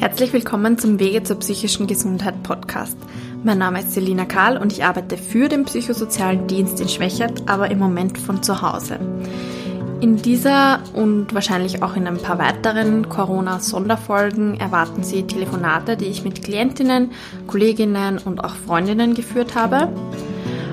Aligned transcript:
Herzlich 0.00 0.32
willkommen 0.32 0.78
zum 0.78 0.98
Wege 0.98 1.24
zur 1.24 1.38
psychischen 1.40 1.86
Gesundheit 1.86 2.42
Podcast. 2.42 2.96
Mein 3.44 3.58
Name 3.58 3.80
ist 3.80 3.92
Selina 3.92 4.24
Karl 4.24 4.56
und 4.56 4.72
ich 4.72 4.82
arbeite 4.82 5.18
für 5.18 5.50
den 5.50 5.66
psychosozialen 5.66 6.46
Dienst 6.46 6.80
in 6.80 6.88
Schwächert, 6.88 7.42
aber 7.50 7.70
im 7.70 7.78
Moment 7.78 8.16
von 8.16 8.42
zu 8.42 8.62
Hause. 8.62 8.98
In 10.00 10.16
dieser 10.16 10.80
und 10.94 11.34
wahrscheinlich 11.34 11.82
auch 11.82 11.96
in 11.96 12.06
ein 12.06 12.16
paar 12.16 12.38
weiteren 12.38 13.10
Corona-Sonderfolgen 13.10 14.58
erwarten 14.58 15.02
Sie 15.02 15.24
Telefonate, 15.24 15.98
die 15.98 16.06
ich 16.06 16.24
mit 16.24 16.42
Klientinnen, 16.42 17.10
Kolleginnen 17.46 18.16
und 18.16 18.42
auch 18.42 18.54
Freundinnen 18.54 19.12
geführt 19.12 19.54
habe. 19.54 19.92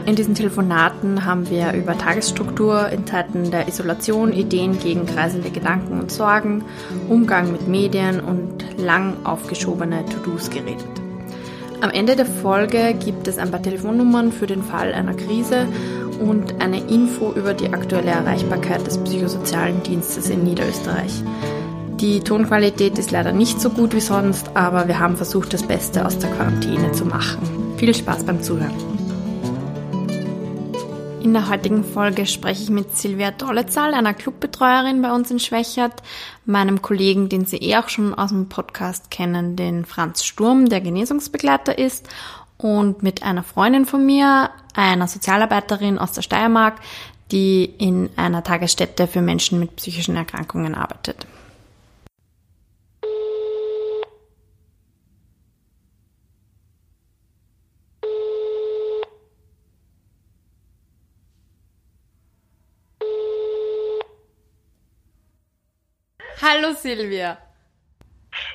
In 0.07 0.15
diesen 0.15 0.35
Telefonaten 0.35 1.25
haben 1.25 1.49
wir 1.49 1.73
über 1.73 1.97
Tagesstruktur 1.97 2.87
in 2.87 3.05
Zeiten 3.05 3.51
der 3.51 3.67
Isolation, 3.67 4.31
Ideen 4.31 4.79
gegen 4.79 5.05
kreisende 5.05 5.49
Gedanken 5.49 5.99
und 5.99 6.13
Sorgen, 6.13 6.63
Umgang 7.09 7.51
mit 7.51 7.67
Medien 7.67 8.21
und 8.21 8.63
lang 8.77 9.17
aufgeschobene 9.25 10.05
To-Dos 10.05 10.49
geredet. 10.49 10.87
Am 11.81 11.89
Ende 11.89 12.15
der 12.15 12.25
Folge 12.25 12.95
gibt 12.97 13.27
es 13.27 13.37
ein 13.37 13.51
paar 13.51 13.61
Telefonnummern 13.61 14.31
für 14.31 14.47
den 14.47 14.63
Fall 14.63 14.93
einer 14.93 15.13
Krise 15.13 15.67
und 16.21 16.61
eine 16.61 16.79
Info 16.87 17.33
über 17.33 17.53
die 17.53 17.73
aktuelle 17.73 18.11
Erreichbarkeit 18.11 18.87
des 18.87 18.99
psychosozialen 18.99 19.83
Dienstes 19.83 20.29
in 20.29 20.45
Niederösterreich. 20.45 21.21
Die 21.99 22.21
Tonqualität 22.21 22.97
ist 22.97 23.11
leider 23.11 23.33
nicht 23.33 23.59
so 23.59 23.71
gut 23.71 23.93
wie 23.93 23.99
sonst, 23.99 24.51
aber 24.53 24.87
wir 24.87 24.99
haben 24.99 25.17
versucht, 25.17 25.53
das 25.53 25.63
Beste 25.63 26.05
aus 26.05 26.17
der 26.17 26.29
Quarantäne 26.29 26.93
zu 26.93 27.03
machen. 27.03 27.75
Viel 27.75 27.93
Spaß 27.93 28.23
beim 28.23 28.41
Zuhören. 28.41 28.96
In 31.27 31.33
der 31.33 31.49
heutigen 31.49 31.83
Folge 31.83 32.25
spreche 32.25 32.63
ich 32.63 32.69
mit 32.69 32.95
Silvia 32.95 33.31
Dollezahl, 33.31 33.93
einer 33.93 34.13
Clubbetreuerin 34.13 35.01
bei 35.01 35.11
uns 35.11 35.29
in 35.29 35.39
Schwächert, 35.39 36.01
meinem 36.45 36.81
Kollegen, 36.81 37.27
den 37.27 37.45
Sie 37.45 37.57
eh 37.57 37.75
auch 37.75 37.89
schon 37.89 38.13
aus 38.13 38.29
dem 38.29 38.47
Podcast 38.47 39.11
kennen, 39.11 39.57
den 39.57 39.83
Franz 39.83 40.23
Sturm, 40.23 40.69
der 40.69 40.79
Genesungsbegleiter 40.79 41.77
ist, 41.77 42.07
und 42.57 43.03
mit 43.03 43.23
einer 43.23 43.43
Freundin 43.43 43.85
von 43.85 44.05
mir, 44.05 44.51
einer 44.73 45.09
Sozialarbeiterin 45.09 45.97
aus 45.99 46.13
der 46.13 46.21
Steiermark, 46.21 46.79
die 47.33 47.65
in 47.65 48.09
einer 48.15 48.45
Tagesstätte 48.45 49.05
für 49.05 49.21
Menschen 49.21 49.59
mit 49.59 49.75
psychischen 49.75 50.15
Erkrankungen 50.15 50.75
arbeitet. 50.75 51.27
Hallo 66.67 66.75
Silvia. 66.75 67.37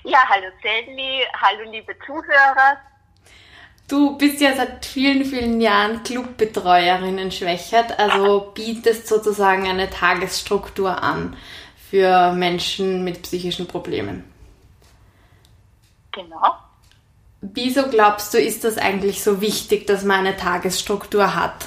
Ja, 0.04 0.18
hallo 0.28 0.48
Selmi, 0.60 1.22
hallo 1.40 1.70
liebe 1.70 1.96
Zuhörer. 2.04 2.76
Du 3.88 4.18
bist 4.18 4.38
ja 4.40 4.54
seit 4.54 4.84
vielen, 4.84 5.24
vielen 5.24 5.62
Jahren 5.62 6.02
Clubbetreuerin 6.02 7.16
in 7.16 7.32
Schwächert, 7.32 7.98
also 7.98 8.52
bietest 8.54 9.06
sozusagen 9.06 9.66
eine 9.66 9.88
Tagesstruktur 9.88 11.02
an 11.02 11.38
für 11.90 12.32
Menschen 12.32 13.02
mit 13.02 13.22
psychischen 13.22 13.66
Problemen. 13.66 14.30
Genau. 16.12 16.56
Wieso 17.40 17.88
glaubst 17.88 18.34
du, 18.34 18.38
ist 18.38 18.64
das 18.64 18.76
eigentlich 18.76 19.24
so 19.24 19.40
wichtig, 19.40 19.86
dass 19.86 20.04
man 20.04 20.26
eine 20.26 20.36
Tagesstruktur 20.36 21.34
hat? 21.34 21.66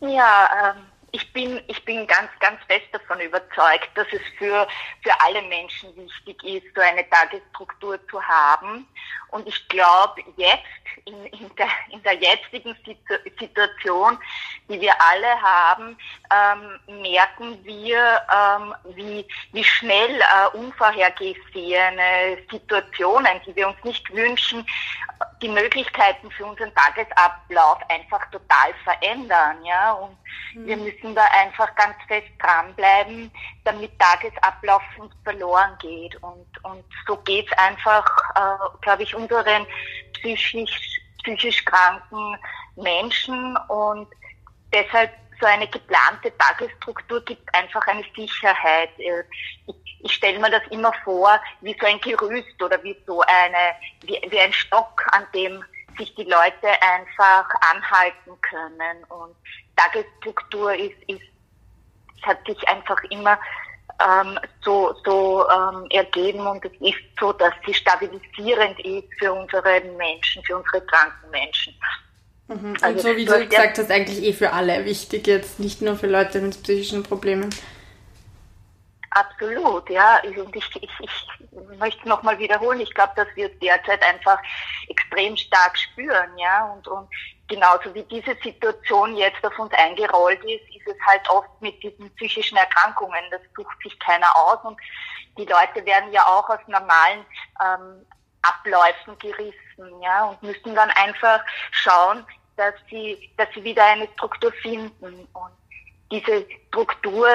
Ja, 0.00 0.74
ähm, 0.76 0.83
ich 1.14 1.32
bin, 1.32 1.62
ich 1.68 1.84
bin 1.84 2.08
ganz, 2.08 2.28
ganz 2.40 2.60
fest 2.66 2.86
davon 2.90 3.20
überzeugt, 3.20 3.88
dass 3.94 4.06
es 4.10 4.20
für, 4.36 4.66
für 5.00 5.20
alle 5.24 5.42
Menschen 5.42 5.94
wichtig 5.96 6.42
ist, 6.42 6.74
so 6.74 6.80
eine 6.80 7.08
Tagesstruktur 7.08 8.04
zu 8.08 8.20
haben. 8.20 8.84
Und 9.30 9.46
ich 9.46 9.68
glaube, 9.68 10.22
jetzt, 10.36 10.64
in, 11.04 11.26
in, 11.26 11.54
der, 11.56 11.68
in 11.90 12.02
der 12.02 12.14
jetzigen 12.14 12.76
Situation, 13.38 14.18
die 14.68 14.80
wir 14.80 14.92
alle 15.00 15.40
haben, 15.40 15.96
ähm, 16.32 17.00
merken 17.02 17.64
wir, 17.64 18.20
ähm, 18.32 18.74
wie, 18.96 19.26
wie 19.52 19.64
schnell 19.64 20.20
äh, 20.20 20.56
unvorhergesehene 20.56 22.38
Situationen, 22.50 23.40
die 23.46 23.54
wir 23.54 23.68
uns 23.68 23.84
nicht 23.84 24.12
wünschen, 24.12 24.66
die 25.42 25.48
Möglichkeiten 25.48 26.30
für 26.30 26.46
unseren 26.46 26.74
Tagesablauf 26.74 27.78
einfach 27.88 28.30
total 28.30 28.74
verändern. 28.84 29.64
Ja? 29.64 29.92
Und 29.92 30.16
mhm. 30.54 30.66
wir 30.66 30.76
müssen 30.76 31.03
da 31.12 31.24
einfach 31.32 31.74
ganz 31.74 31.96
fest 32.06 32.28
dranbleiben, 32.38 33.32
damit 33.64 33.98
Tagesablauf 33.98 34.82
uns 34.98 35.12
verloren 35.24 35.76
geht. 35.80 36.14
Und, 36.22 36.46
und 36.62 36.84
so 37.04 37.16
geht's 37.16 37.50
einfach, 37.58 38.06
äh, 38.36 38.78
glaube 38.82 39.02
ich, 39.02 39.12
unseren 39.12 39.66
psychisch, 40.12 41.00
psychisch 41.24 41.64
kranken 41.64 42.38
Menschen. 42.76 43.56
Und 43.68 44.06
deshalb 44.72 45.10
so 45.40 45.46
eine 45.46 45.66
geplante 45.66 46.32
Tagesstruktur 46.38 47.24
gibt 47.24 47.52
einfach 47.54 47.84
eine 47.88 48.04
Sicherheit. 48.16 48.90
Äh, 48.98 49.24
ich, 49.66 49.98
ich 50.04 50.14
stelle 50.14 50.38
mir 50.38 50.50
das 50.50 50.62
immer 50.70 50.92
vor 51.04 51.40
wie 51.60 51.76
so 51.80 51.86
ein 51.86 52.00
Gerüst 52.00 52.62
oder 52.62 52.82
wie 52.82 52.96
so 53.06 53.20
eine, 53.22 53.74
wie, 54.02 54.20
wie 54.30 54.38
ein 54.38 54.52
Stock, 54.52 55.04
an 55.12 55.26
dem 55.34 55.64
sich 55.98 56.14
die 56.14 56.24
Leute 56.24 56.68
einfach 56.82 57.48
anhalten 57.72 58.40
können. 58.40 59.04
Und 59.04 59.36
Tagesstruktur 59.76 60.74
ist, 60.74 60.96
ist 61.08 61.22
hat 62.22 62.38
sich 62.46 62.68
einfach 62.68 63.02
immer 63.10 63.38
ähm, 64.02 64.38
so, 64.62 64.94
so 65.04 65.46
ähm, 65.48 65.86
ergeben 65.90 66.46
und 66.46 66.64
es 66.64 66.72
ist 66.80 67.02
so, 67.18 67.32
dass 67.32 67.52
sie 67.66 67.74
stabilisierend 67.74 68.78
ist 68.80 69.08
für 69.18 69.32
unsere 69.32 69.80
Menschen, 69.96 70.42
für 70.44 70.56
unsere 70.56 70.80
kranken 70.86 71.30
Menschen. 71.30 71.74
Mhm. 72.48 72.70
Und 72.70 72.82
also, 72.82 73.10
so 73.10 73.16
wie 73.16 73.24
du 73.24 73.46
gesagt 73.46 73.78
hast, 73.78 73.90
eigentlich 73.90 74.22
eh 74.22 74.32
für 74.32 74.52
alle 74.52 74.84
wichtig 74.84 75.26
jetzt, 75.26 75.60
nicht 75.60 75.80
nur 75.80 75.96
für 75.96 76.06
Leute 76.06 76.40
mit 76.40 76.62
psychischen 76.62 77.02
Problemen. 77.02 77.50
Absolut, 79.10 79.88
ja. 79.90 80.20
Und 80.24 80.56
ich, 80.56 80.68
ich, 80.74 80.90
ich 81.00 81.78
möchte 81.78 82.08
nochmal 82.08 82.36
wiederholen, 82.38 82.80
ich 82.80 82.92
glaube, 82.92 83.12
dass 83.14 83.28
wir 83.36 83.46
es 83.46 83.58
derzeit 83.60 84.02
einfach 84.02 84.38
extrem 84.88 85.36
stark 85.36 85.78
spüren, 85.78 86.36
ja. 86.36 86.66
Und, 86.72 86.88
und 86.88 87.08
genauso 87.48 87.94
wie 87.94 88.02
diese 88.04 88.34
Situation 88.42 89.16
jetzt 89.16 89.44
auf 89.44 89.58
uns 89.58 89.72
eingerollt 89.74 90.42
ist, 90.44 90.68
ist 90.74 90.86
es 90.86 90.96
halt 91.06 91.28
oft 91.30 91.50
mit 91.60 91.82
diesen 91.82 92.14
psychischen 92.16 92.56
Erkrankungen. 92.56 93.22
Das 93.30 93.40
sucht 93.56 93.76
sich 93.82 93.98
keiner 94.00 94.34
aus 94.36 94.58
und 94.64 94.78
die 95.36 95.44
Leute 95.44 95.84
werden 95.84 96.12
ja 96.12 96.22
auch 96.26 96.48
aus 96.48 96.60
normalen 96.66 97.24
ähm, 97.62 98.06
Abläufen 98.42 99.18
gerissen, 99.18 100.02
ja, 100.02 100.26
und 100.26 100.42
müssen 100.42 100.74
dann 100.74 100.90
einfach 100.90 101.40
schauen, 101.70 102.24
dass 102.56 102.74
sie, 102.90 103.30
dass 103.36 103.48
sie 103.54 103.64
wieder 103.64 103.84
eine 103.84 104.08
Struktur 104.14 104.52
finden. 104.52 105.26
Und 105.32 105.52
diese 106.10 106.46
Struktur 106.68 107.28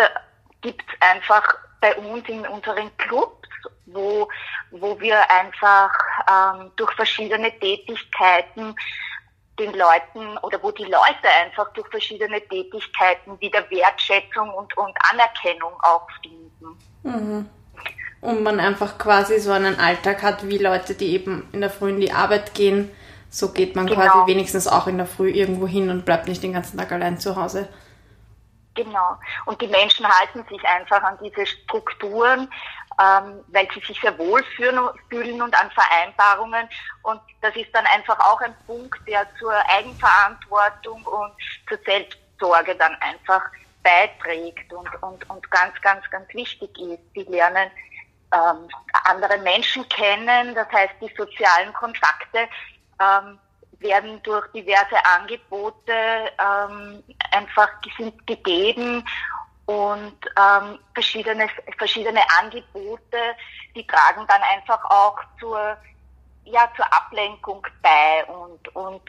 gibt 0.62 0.84
es 0.88 1.02
einfach 1.02 1.44
bei 1.81 1.96
uns 1.96 2.28
in 2.30 2.46
unseren 2.47 2.96
Clubs, 2.97 3.47
wo, 3.88 4.30
wo 4.72 5.00
wir 5.00 5.30
einfach 5.31 5.91
ähm, 6.30 6.72
durch 6.76 6.91
verschiedene 6.94 7.52
Tätigkeiten 7.59 8.76
den 9.59 9.74
Leuten 9.74 10.38
oder 10.40 10.62
wo 10.64 10.72
die 10.72 10.86
Leute 10.86 11.30
einfach 11.44 11.72
durch 11.74 11.88
verschiedene 11.90 12.42
Tätigkeiten 12.42 13.40
wieder 13.40 13.70
Wertschätzung 13.70 14.50
und, 14.53 14.75
und 14.78 14.97
Anerkennung 15.12 15.74
auch 15.81 16.08
finden. 16.22 16.78
Mhm. 17.03 17.50
Und 18.22 18.44
man 18.44 18.59
einfach 18.59 18.97
quasi 18.97 19.40
so 19.40 19.52
einen 19.52 19.80
Alltag 19.80 20.24
hat, 20.24 20.47
wie 20.47 20.58
Leute, 20.58 20.96
die 20.96 21.14
eben 21.14 21.47
in 21.52 21.62
der 21.62 21.70
Früh 21.70 21.90
in 21.90 22.02
die 22.02 22.12
Arbeit 22.12 22.53
gehen. 22.53 22.92
So 23.30 23.53
geht 23.53 23.75
man 23.75 23.86
genau. 23.86 24.02
quasi 24.02 24.31
wenigstens 24.31 24.68
auch 24.68 24.88
in 24.88 24.97
der 24.97 25.06
Früh 25.06 25.29
irgendwo 25.29 25.67
hin 25.67 25.90
und 25.90 26.03
bleibt 26.03 26.28
nicht 26.28 26.41
den 26.41 26.53
ganzen 26.53 26.78
Tag 26.78 26.91
allein 26.91 27.20
zu 27.20 27.35
Hause. 27.35 27.70
Genau. 28.76 29.17
Und 29.46 29.62
die 29.62 29.67
Menschen 29.67 30.08
halten 30.08 30.46
sich 30.50 30.64
einfach 30.64 31.03
an 31.03 31.17
diese 31.22 31.46
Strukturen, 31.46 32.50
ähm, 32.99 33.43
weil 33.47 33.67
sie 33.73 33.79
sich 33.79 33.99
sehr 34.01 34.17
wohl 34.17 34.43
fühlen 34.55 35.41
und 35.41 35.59
an 35.59 35.72
Vereinbarungen. 35.72 36.67
Und 37.03 37.22
das 37.41 37.55
ist 37.55 37.73
dann 37.73 37.85
einfach 37.85 38.19
auch 38.19 38.41
ein 38.41 38.55
Punkt, 38.67 38.99
der 39.07 39.25
zur 39.40 39.53
Eigenverantwortung 39.69 41.01
und 41.03 41.31
zur 41.67 41.78
Selbstsorge 41.85 42.75
dann 42.75 42.96
einfach 42.96 43.41
beiträgt 43.84 44.72
und, 44.73 44.90
und, 45.01 45.29
und 45.29 45.51
ganz, 45.51 45.79
ganz, 45.81 46.09
ganz 46.09 46.34
wichtig 46.34 46.78
ist. 46.78 47.01
Sie 47.13 47.23
lernen 47.23 47.72
ähm, 48.34 48.67
andere 49.05 49.37
Menschen 49.40 49.87
kennen, 49.90 50.53
das 50.53 50.69
heißt 50.72 50.95
die 51.02 51.11
sozialen 51.16 51.73
Kontakte 51.73 52.47
ähm, 53.02 53.40
werden 53.79 54.22
durch 54.23 54.45
diverse 54.52 54.97
Angebote 55.05 55.93
ähm, 56.37 57.02
einfach 57.31 57.69
sind 57.97 58.28
gegeben 58.28 59.05
und 59.69 60.17
ähm, 60.35 60.79
verschiedene, 60.95 61.47
verschiedene 61.77 62.21
Angebote, 62.39 63.35
die 63.75 63.85
tragen 63.85 64.25
dann 64.27 64.41
einfach 64.41 64.83
auch 64.85 65.19
zur, 65.39 65.77
ja, 66.45 66.67
zur 66.75 66.91
Ablenkung 66.91 67.61
bei 67.83 68.25
und, 68.25 68.75
und 68.75 69.01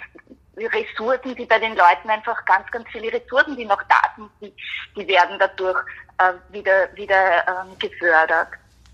Ressourcen, 0.59 1.35
die 1.35 1.47
bei 1.47 1.59
den 1.59 1.75
Leuten 1.75 2.11
einfach 2.11 2.45
ganz, 2.45 2.71
ganz 2.71 2.87
viele 2.91 3.11
Ressourcen, 3.11 3.57
die 3.57 3.65
noch 3.65 3.83
da 3.85 4.03
sind, 4.17 4.31
die, 4.43 4.55
die 4.97 5.09
werden 5.09 5.39
dadurch 5.39 5.79
äh, 6.19 6.35
wieder, 6.51 6.95
wieder 6.95 7.49
ähm, 7.49 7.79
gefördert. 7.79 8.51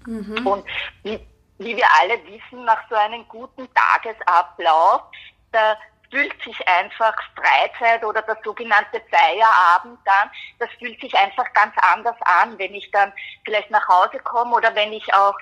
Mhm. 0.06 0.46
Und 0.46 0.64
wie, 1.02 1.18
wie 1.58 1.76
wir 1.76 1.86
alle 2.00 2.20
wissen, 2.26 2.64
nach 2.64 2.88
so 2.88 2.94
einem 2.94 3.26
guten 3.26 3.66
Tagesablauf, 3.74 5.02
da 5.50 5.76
fühlt 6.10 6.42
sich 6.42 6.56
einfach 6.68 7.14
Freizeit 7.34 8.04
oder 8.04 8.22
der 8.22 8.38
sogenannte 8.44 9.00
Feierabend 9.10 9.98
dann, 10.04 10.30
das 10.58 10.68
fühlt 10.78 11.00
sich 11.00 11.14
einfach 11.16 11.52
ganz 11.52 11.74
anders 11.92 12.16
an, 12.22 12.58
wenn 12.58 12.74
ich 12.74 12.90
dann 12.90 13.12
vielleicht 13.44 13.70
nach 13.70 13.86
Hause 13.88 14.18
komme 14.20 14.56
oder 14.56 14.74
wenn 14.74 14.92
ich 14.92 15.12
auch 15.14 15.36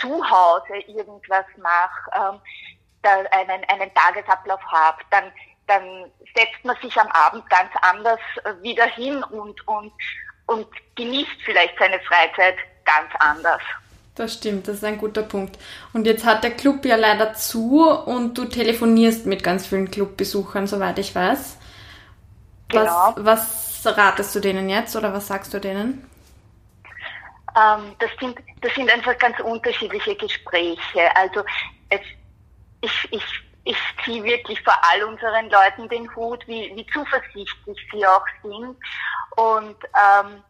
zu 0.00 0.28
Hause 0.28 0.76
irgendwas 0.86 1.46
mache, 1.56 2.10
ähm, 2.14 2.40
da 3.02 3.18
einen, 3.30 3.64
einen 3.64 3.94
Tagesablauf 3.94 4.60
habe, 4.66 5.02
dann, 5.10 5.32
dann 5.66 6.10
setzt 6.34 6.64
man 6.64 6.76
sich 6.82 6.96
am 6.98 7.08
Abend 7.08 7.48
ganz 7.50 7.70
anders 7.82 8.20
äh, 8.44 8.62
wieder 8.62 8.86
hin 8.86 9.22
und, 9.24 9.66
und, 9.66 9.92
und 10.46 10.66
genießt 10.96 11.42
vielleicht 11.44 11.78
seine 11.78 12.00
Freizeit 12.00 12.56
ganz 12.84 13.10
anders. 13.20 13.62
Das 14.18 14.34
stimmt, 14.34 14.66
das 14.66 14.78
ist 14.78 14.84
ein 14.84 14.98
guter 14.98 15.22
Punkt. 15.22 15.56
Und 15.92 16.04
jetzt 16.04 16.26
hat 16.26 16.42
der 16.42 16.50
Club 16.50 16.84
ja 16.84 16.96
leider 16.96 17.34
zu 17.34 17.88
und 17.88 18.36
du 18.36 18.46
telefonierst 18.46 19.26
mit 19.26 19.44
ganz 19.44 19.68
vielen 19.68 19.92
Clubbesuchern, 19.92 20.66
soweit 20.66 20.98
ich 20.98 21.14
weiß. 21.14 21.56
Was, 22.72 22.82
genau. 22.82 23.14
was 23.16 23.82
ratest 23.86 24.34
du 24.34 24.40
denen 24.40 24.68
jetzt 24.68 24.96
oder 24.96 25.12
was 25.12 25.28
sagst 25.28 25.54
du 25.54 25.60
denen? 25.60 26.04
Ähm, 27.56 27.94
das, 28.00 28.10
sind, 28.18 28.36
das 28.60 28.74
sind 28.74 28.90
einfach 28.90 29.16
ganz 29.18 29.38
unterschiedliche 29.38 30.16
Gespräche. 30.16 31.14
Also 31.14 31.44
es, 31.88 32.00
ich, 32.80 33.08
ich, 33.12 33.24
ich 33.62 33.76
ziehe 34.04 34.24
wirklich 34.24 34.60
vor 34.62 34.74
all 34.82 35.04
unseren 35.04 35.48
Leuten 35.48 35.88
den 35.88 36.12
Hut, 36.16 36.44
wie, 36.48 36.72
wie 36.74 36.86
zuversichtlich 36.88 37.78
sie 37.92 38.04
auch 38.04 38.26
sind. 38.42 38.76
Und 39.36 39.76
ähm, 39.94 40.42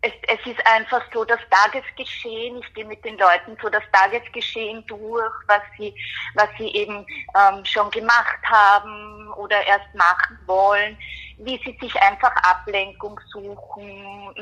es, 0.00 0.12
es 0.28 0.46
ist 0.46 0.66
einfach 0.66 1.02
so 1.12 1.24
das 1.24 1.40
Tagesgeschehen. 1.50 2.58
Ich 2.58 2.74
gehe 2.74 2.84
mit 2.84 3.04
den 3.04 3.18
Leuten 3.18 3.56
so 3.60 3.68
das 3.68 3.82
Tagesgeschehen 3.92 4.84
durch, 4.86 5.32
was 5.46 5.62
sie, 5.76 5.94
was 6.34 6.48
sie 6.56 6.68
eben 6.68 7.04
ähm, 7.36 7.64
schon 7.64 7.90
gemacht 7.90 8.38
haben 8.44 9.32
oder 9.34 9.66
erst 9.66 9.92
machen 9.94 10.38
wollen, 10.46 10.96
wie 11.38 11.60
sie 11.64 11.76
sich 11.80 11.94
einfach 12.00 12.34
Ablenkung 12.36 13.18
suchen, 13.32 14.34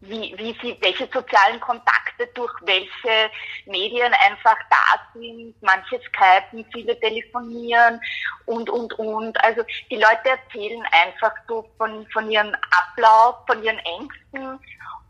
wie, 0.00 0.34
wie 0.36 0.56
sie, 0.60 0.76
welche 0.80 1.06
sozialen 1.12 1.60
Kontakte 1.60 2.26
durch 2.34 2.52
welche 2.62 3.30
Medien 3.66 4.12
einfach 4.24 4.56
da 4.70 5.18
sind. 5.18 5.54
Manche 5.62 6.00
skypen, 6.00 6.64
viele 6.72 6.98
telefonieren 7.00 8.00
und, 8.46 8.70
und, 8.70 8.92
und. 8.98 9.42
Also 9.44 9.62
die 9.90 9.96
Leute 9.96 10.30
erzählen 10.30 10.82
einfach 11.04 11.32
so 11.48 11.68
von, 11.78 12.06
von 12.12 12.30
ihrem 12.30 12.54
Ablauf, 12.70 13.36
von 13.46 13.62
ihren 13.62 13.78
Ängsten 13.78 14.60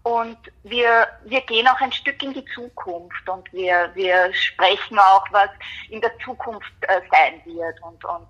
und 0.07 0.39
wir, 0.63 1.09
wir 1.25 1.41
gehen 1.41 1.67
auch 1.67 1.81
ein 1.81 1.91
Stück 1.91 2.23
in 2.23 2.33
die 2.33 2.45
Zukunft 2.55 3.29
und 3.29 3.53
wir, 3.53 3.91
wir 3.95 4.33
sprechen 4.35 5.01
auch, 5.01 5.27
was 5.33 5.51
in 5.91 6.01
der 6.01 6.17
Zukunft 6.25 6.71
äh, 6.83 7.01
sein 7.11 7.43
wird. 7.45 7.83
Und, 7.83 8.05
und 8.05 8.29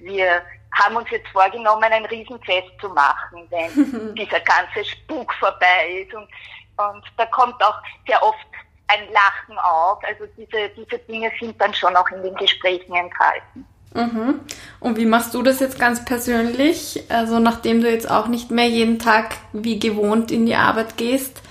wir 0.00 0.42
haben 0.72 0.96
uns 0.96 1.10
jetzt 1.10 1.28
vorgenommen, 1.28 1.84
ein 1.84 2.04
Riesenfest 2.06 2.72
zu 2.80 2.88
machen, 2.90 3.48
wenn 3.50 4.14
dieser 4.14 4.40
ganze 4.40 4.84
Spuk 4.84 5.32
vorbei 5.34 6.04
ist. 6.06 6.14
Und, 6.14 6.28
und 6.76 7.04
da 7.16 7.26
kommt 7.26 7.62
auch 7.62 7.80
sehr 8.06 8.22
oft 8.22 8.46
ein 8.88 9.00
Lachen 9.12 9.58
auf. 9.58 10.02
Also 10.04 10.26
diese, 10.36 10.68
diese 10.70 10.98
Dinge 11.00 11.30
sind 11.40 11.60
dann 11.60 11.74
schon 11.74 11.96
auch 11.96 12.08
in 12.10 12.22
den 12.22 12.34
Gesprächen 12.34 12.94
enthalten. 12.94 13.66
Mhm. 13.94 14.40
Und 14.80 14.98
wie 14.98 15.06
machst 15.06 15.32
du 15.34 15.42
das 15.42 15.60
jetzt 15.60 15.78
ganz 15.78 16.04
persönlich? 16.04 17.04
Also 17.08 17.38
nachdem 17.38 17.80
du 17.80 17.90
jetzt 17.90 18.10
auch 18.10 18.26
nicht 18.26 18.50
mehr 18.50 18.68
jeden 18.68 18.98
Tag 18.98 19.36
wie 19.52 19.78
gewohnt 19.78 20.30
in 20.30 20.44
die 20.44 20.54
Arbeit 20.54 20.96
gehst, 20.98 21.42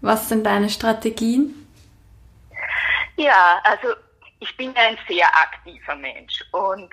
was 0.00 0.28
sind 0.28 0.44
deine 0.44 0.68
Strategien? 0.68 1.54
Ja, 3.16 3.60
also 3.64 3.94
ich 4.40 4.56
bin 4.56 4.74
ein 4.76 4.98
sehr 5.08 5.26
aktiver 5.26 5.94
Mensch 5.96 6.44
und 6.52 6.90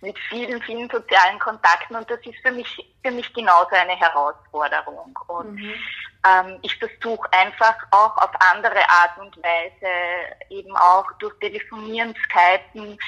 mit 0.00 0.18
vielen, 0.28 0.62
vielen 0.62 0.88
sozialen 0.88 1.38
Kontakten 1.38 1.96
und 1.96 2.10
das 2.10 2.20
ist 2.20 2.38
für 2.42 2.52
mich, 2.52 2.94
für 3.04 3.10
mich 3.10 3.32
genauso 3.34 3.70
eine 3.72 3.96
Herausforderung. 3.96 5.18
Und 5.26 5.56
mhm. 5.56 5.74
ähm, 6.26 6.58
ich 6.62 6.74
versuche 6.76 7.30
einfach 7.32 7.76
auch 7.90 8.16
auf 8.16 8.30
andere 8.52 8.88
Art 8.88 9.18
und 9.18 9.36
Weise, 9.38 10.36
eben 10.48 10.74
auch 10.76 11.04
durch 11.18 11.38
Telefonieren, 11.40 12.14
Skypen, 12.24 12.98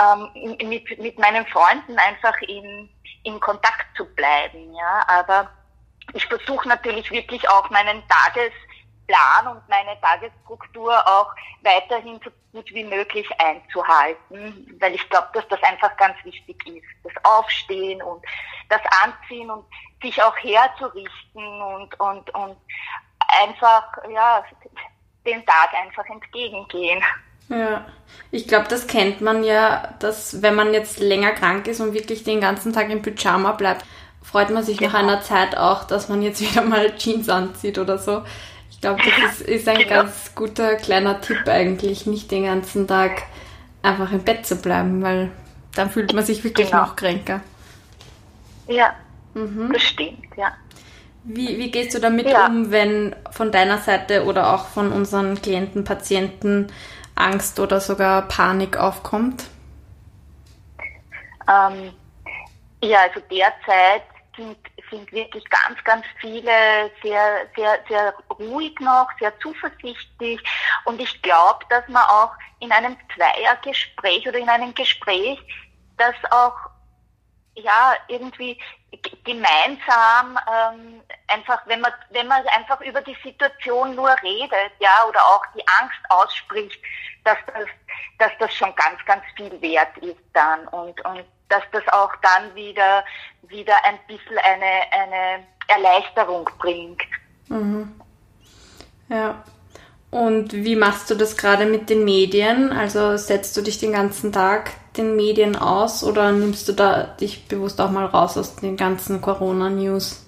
ähm, 0.00 0.68
mit, 0.68 0.98
mit 0.98 1.18
meinen 1.18 1.46
Freunden 1.46 1.98
einfach 1.98 2.40
in, 2.42 2.88
in 3.24 3.38
Kontakt 3.40 3.86
zu 3.96 4.06
bleiben. 4.14 4.74
Ja, 4.74 5.04
aber 5.08 5.50
ich 6.14 6.26
versuche 6.26 6.68
natürlich 6.68 7.10
wirklich 7.10 7.48
auch 7.48 7.68
meinen 7.70 8.02
Tages 8.08 8.52
Plan 9.10 9.48
und 9.48 9.68
meine 9.68 10.00
Tagesstruktur 10.00 10.96
auch 11.06 11.34
weiterhin 11.62 12.20
so 12.24 12.30
gut 12.52 12.72
wie 12.72 12.84
möglich 12.84 13.28
einzuhalten, 13.38 14.76
weil 14.78 14.94
ich 14.94 15.10
glaube, 15.10 15.28
dass 15.32 15.46
das 15.48 15.62
einfach 15.64 15.96
ganz 15.96 16.14
wichtig 16.24 16.56
ist. 16.66 16.86
Das 17.02 17.12
Aufstehen 17.24 18.00
und 18.02 18.24
das 18.68 18.80
Anziehen 19.02 19.50
und 19.50 19.64
sich 20.00 20.22
auch 20.22 20.36
herzurichten 20.36 21.62
und, 21.62 21.98
und, 21.98 22.34
und 22.34 22.56
einfach, 23.42 23.84
ja, 24.08 24.44
den 25.26 25.44
Tag 25.44 25.74
einfach 25.74 26.06
entgegengehen. 26.06 27.02
Ja, 27.48 27.84
ich 28.30 28.46
glaube, 28.46 28.68
das 28.68 28.86
kennt 28.86 29.20
man 29.20 29.42
ja, 29.42 29.94
dass 29.98 30.40
wenn 30.40 30.54
man 30.54 30.72
jetzt 30.72 31.00
länger 31.00 31.32
krank 31.32 31.66
ist 31.66 31.80
und 31.80 31.94
wirklich 31.94 32.22
den 32.22 32.40
ganzen 32.40 32.72
Tag 32.72 32.90
im 32.90 33.02
Pyjama 33.02 33.52
bleibt, 33.52 33.84
freut 34.22 34.50
man 34.50 34.62
sich 34.62 34.78
genau. 34.78 34.92
nach 34.92 34.98
einer 35.00 35.20
Zeit 35.20 35.56
auch, 35.56 35.82
dass 35.84 36.08
man 36.08 36.22
jetzt 36.22 36.40
wieder 36.48 36.62
mal 36.62 36.94
Jeans 36.96 37.28
anzieht 37.28 37.78
oder 37.78 37.98
so. 37.98 38.22
Ich 38.80 38.82
glaube, 38.82 39.02
das 39.02 39.40
ist, 39.40 39.48
ist 39.48 39.68
ein 39.68 39.76
genau. 39.76 39.90
ganz 39.90 40.34
guter 40.34 40.76
kleiner 40.76 41.20
Tipp 41.20 41.46
eigentlich, 41.46 42.06
nicht 42.06 42.30
den 42.30 42.44
ganzen 42.44 42.88
Tag 42.88 43.24
einfach 43.82 44.10
im 44.10 44.22
Bett 44.24 44.46
zu 44.46 44.56
bleiben, 44.56 45.02
weil 45.02 45.30
dann 45.74 45.90
fühlt 45.90 46.14
man 46.14 46.24
sich 46.24 46.42
wirklich 46.44 46.70
genau. 46.70 46.84
noch 46.84 46.96
kränker. 46.96 47.42
Ja, 48.68 48.94
mhm. 49.34 49.70
das 49.70 49.82
stimmt, 49.82 50.34
ja. 50.34 50.54
Wie, 51.24 51.58
wie 51.58 51.70
gehst 51.70 51.94
du 51.94 52.00
damit 52.00 52.30
ja. 52.30 52.46
um, 52.46 52.70
wenn 52.70 53.14
von 53.30 53.52
deiner 53.52 53.76
Seite 53.76 54.24
oder 54.24 54.54
auch 54.54 54.64
von 54.68 54.90
unseren 54.92 55.42
Klienten, 55.42 55.84
Patienten 55.84 56.68
Angst 57.14 57.60
oder 57.60 57.80
sogar 57.80 58.22
Panik 58.28 58.78
aufkommt? 58.78 59.44
Ähm, 61.46 61.92
ja, 62.82 63.00
also 63.00 63.20
derzeit 63.30 64.04
sind, 64.34 64.56
sind 64.90 65.10
wirklich 65.12 65.44
ganz, 65.48 65.82
ganz 65.84 66.04
viele 66.20 66.90
sehr, 67.02 67.46
sehr, 67.56 67.78
sehr 67.88 68.14
ruhig 68.38 68.78
noch, 68.80 69.08
sehr 69.18 69.38
zuversichtlich. 69.40 70.40
Und 70.84 71.00
ich 71.00 71.22
glaube, 71.22 71.64
dass 71.68 71.86
man 71.88 72.02
auch 72.04 72.32
in 72.60 72.72
einem 72.72 72.96
Zweiergespräch 73.14 74.28
oder 74.28 74.38
in 74.38 74.48
einem 74.48 74.74
Gespräch, 74.74 75.38
das 75.96 76.14
auch 76.30 76.54
ja 77.54 77.94
irgendwie 78.08 78.58
gemeinsam 79.24 80.38
ähm, 80.48 81.02
einfach, 81.28 81.62
wenn 81.66 81.80
man 81.80 81.92
wenn 82.10 82.26
man 82.26 82.46
einfach 82.48 82.80
über 82.80 83.00
die 83.02 83.16
Situation 83.22 83.94
nur 83.94 84.10
redet, 84.22 84.72
ja, 84.80 85.04
oder 85.08 85.20
auch 85.20 85.44
die 85.54 85.64
Angst 85.80 86.00
ausspricht, 86.08 86.80
dass 87.24 87.38
das 87.46 87.66
dass 88.18 88.32
das 88.38 88.54
schon 88.54 88.74
ganz 88.74 89.04
ganz 89.06 89.22
viel 89.36 89.60
wert 89.60 89.96
ist 89.98 90.20
dann 90.32 90.66
und 90.68 91.04
und 91.04 91.24
dass 91.50 91.62
das 91.72 91.86
auch 91.92 92.14
dann 92.22 92.54
wieder, 92.54 93.04
wieder 93.42 93.74
ein 93.84 93.98
bisschen 94.06 94.38
eine, 94.38 94.92
eine 94.92 95.44
Erleichterung 95.68 96.48
bringt. 96.58 97.02
Mhm. 97.48 98.00
Ja. 99.08 99.42
Und 100.10 100.52
wie 100.52 100.74
machst 100.74 101.08
du 101.10 101.14
das 101.14 101.36
gerade 101.36 101.66
mit 101.66 101.88
den 101.88 102.04
Medien? 102.04 102.72
Also 102.72 103.16
setzt 103.16 103.56
du 103.56 103.62
dich 103.62 103.78
den 103.78 103.92
ganzen 103.92 104.32
Tag 104.32 104.72
den 104.96 105.14
Medien 105.14 105.54
aus 105.54 106.02
oder 106.02 106.32
nimmst 106.32 106.68
du 106.68 106.72
da 106.72 107.04
dich 107.04 107.46
bewusst 107.46 107.80
auch 107.80 107.90
mal 107.90 108.06
raus 108.06 108.36
aus 108.36 108.56
den 108.56 108.76
ganzen 108.76 109.20
Corona-News? 109.20 110.26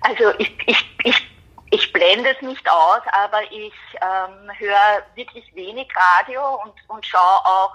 Also 0.00 0.30
ich, 0.38 0.56
ich, 0.66 0.96
ich, 1.04 1.30
ich 1.70 1.92
blende 1.92 2.30
es 2.30 2.40
nicht 2.40 2.66
aus, 2.70 3.02
aber 3.12 3.42
ich 3.50 3.74
ähm, 4.00 4.50
höre 4.56 5.02
wirklich 5.14 5.44
wenig 5.54 5.88
Radio 5.94 6.62
und, 6.64 6.72
und 6.88 7.04
schaue 7.04 7.44
auch 7.44 7.74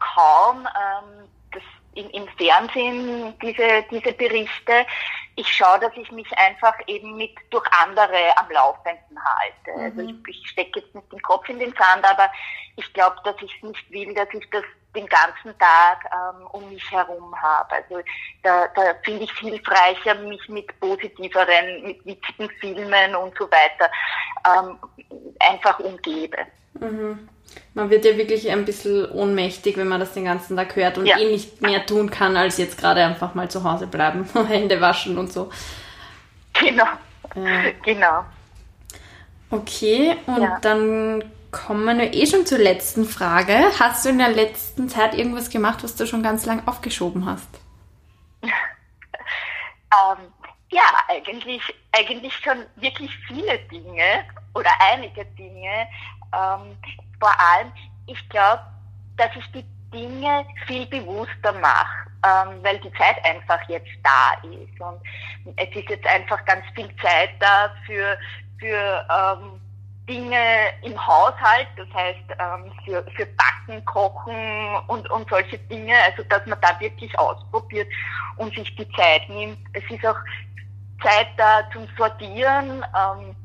kaum 0.00 0.66
ähm, 0.66 1.28
das 1.52 1.62
im, 1.94 2.08
im 2.10 2.28
Fernsehen 2.36 3.38
diese, 3.40 3.84
diese 3.90 4.12
Berichte. 4.12 4.86
Ich 5.36 5.48
schaue, 5.48 5.80
dass 5.80 5.92
ich 5.96 6.10
mich 6.12 6.30
einfach 6.38 6.74
eben 6.86 7.16
mit 7.16 7.32
durch 7.50 7.66
andere 7.72 8.36
am 8.36 8.50
Laufenden 8.50 9.18
halte. 9.24 9.78
Mhm. 9.78 9.84
Also 9.84 10.00
ich, 10.28 10.36
ich 10.36 10.50
stecke 10.50 10.80
jetzt 10.80 10.94
nicht 10.94 11.12
den 11.12 11.22
Kopf 11.22 11.48
in 11.48 11.58
den 11.58 11.74
Sand, 11.74 12.04
aber 12.08 12.30
ich 12.76 12.92
glaube, 12.92 13.16
dass 13.24 13.36
ich 13.42 13.54
es 13.56 13.62
nicht 13.62 13.90
will, 13.90 14.14
dass 14.14 14.28
ich 14.32 14.48
das 14.50 14.64
den 14.94 15.06
ganzen 15.06 15.56
Tag 15.58 16.10
ähm, 16.12 16.46
um 16.48 16.68
mich 16.68 16.90
herum 16.90 17.34
habe. 17.40 17.74
Also 17.74 18.00
da, 18.42 18.66
da 18.68 18.94
finde 19.04 19.24
ich 19.24 19.32
es 19.32 19.38
hilfreicher, 19.38 20.16
mich 20.16 20.48
mit 20.48 20.80
positiveren, 20.80 21.82
mit 21.82 22.04
witzigen 22.04 22.50
Filmen 22.58 23.14
und 23.14 23.36
so 23.38 23.48
weiter 23.50 23.90
ähm, 24.46 24.78
einfach 25.38 25.78
umgebe. 25.78 26.38
Mhm. 26.74 27.28
Man 27.74 27.88
wird 27.88 28.04
ja 28.04 28.16
wirklich 28.16 28.50
ein 28.50 28.64
bisschen 28.64 29.08
ohnmächtig, 29.10 29.76
wenn 29.76 29.86
man 29.86 30.00
das 30.00 30.12
den 30.12 30.24
ganzen 30.24 30.56
Tag 30.56 30.74
hört 30.74 30.98
und 30.98 31.06
ja. 31.06 31.18
eh 31.18 31.30
nicht 31.30 31.62
mehr 31.62 31.86
tun 31.86 32.10
kann, 32.10 32.36
als 32.36 32.58
jetzt 32.58 32.78
gerade 32.78 33.04
einfach 33.04 33.34
mal 33.34 33.48
zu 33.48 33.62
Hause 33.62 33.86
bleiben, 33.86 34.28
Hände 34.48 34.80
waschen 34.80 35.18
und 35.18 35.32
so. 35.32 35.50
Genau. 36.52 36.84
Ja. 37.36 37.70
Genau. 37.84 38.24
Okay, 39.50 40.16
und 40.26 40.42
ja. 40.42 40.58
dann 40.60 41.24
kommen 41.50 41.98
wir 41.98 42.12
eh 42.12 42.26
schon 42.26 42.46
zur 42.46 42.58
letzten 42.58 43.04
Frage. 43.04 43.56
Hast 43.78 44.04
du 44.04 44.10
in 44.10 44.18
der 44.18 44.28
letzten 44.30 44.88
Zeit 44.88 45.14
irgendwas 45.14 45.50
gemacht, 45.50 45.82
was 45.82 45.96
du 45.96 46.06
schon 46.06 46.22
ganz 46.22 46.46
lang 46.46 46.66
aufgeschoben 46.66 47.26
hast? 47.26 47.48
ähm, 48.42 48.50
ja, 50.70 50.82
eigentlich, 51.08 51.62
eigentlich 51.92 52.34
schon 52.36 52.64
wirklich 52.76 53.10
viele 53.26 53.58
Dinge 53.70 54.24
oder 54.54 54.70
einige 54.92 55.24
Dinge. 55.24 55.88
Ähm, 56.32 56.76
vor 57.20 57.34
allem, 57.38 57.70
ich 58.06 58.28
glaube, 58.30 58.62
dass 59.16 59.30
ich 59.36 59.52
die 59.52 59.64
Dinge 59.92 60.46
viel 60.66 60.86
bewusster 60.86 61.52
mache, 61.52 62.10
ähm, 62.24 62.62
weil 62.62 62.78
die 62.78 62.92
Zeit 62.94 63.24
einfach 63.24 63.60
jetzt 63.68 63.90
da 64.02 64.48
ist. 64.48 64.80
Und 64.80 65.00
es 65.56 65.68
ist 65.76 65.88
jetzt 65.88 66.06
einfach 66.06 66.44
ganz 66.44 66.64
viel 66.74 66.88
Zeit 66.96 67.30
da 67.38 67.72
für, 67.86 68.18
für 68.58 69.06
ähm, 69.10 69.60
Dinge 70.08 70.72
im 70.82 71.06
Haushalt, 71.06 71.68
das 71.76 71.88
heißt 71.94 72.38
ähm, 72.38 72.72
für, 72.84 73.04
für 73.16 73.26
Backen, 73.26 73.84
Kochen 73.84 74.76
und, 74.88 75.08
und 75.10 75.28
solche 75.28 75.58
Dinge, 75.58 75.94
also 76.04 76.22
dass 76.28 76.44
man 76.46 76.60
da 76.60 76.78
wirklich 76.80 77.16
ausprobiert 77.18 77.88
und 78.36 78.54
sich 78.54 78.74
die 78.76 78.90
Zeit 78.92 79.28
nimmt. 79.28 79.58
Es 79.72 79.84
ist 79.88 80.04
auch 80.04 80.18
Zeit 81.02 81.28
da 81.36 81.62
zum 81.72 81.86
Sortieren, 81.96 82.84
ähm, 82.96 83.36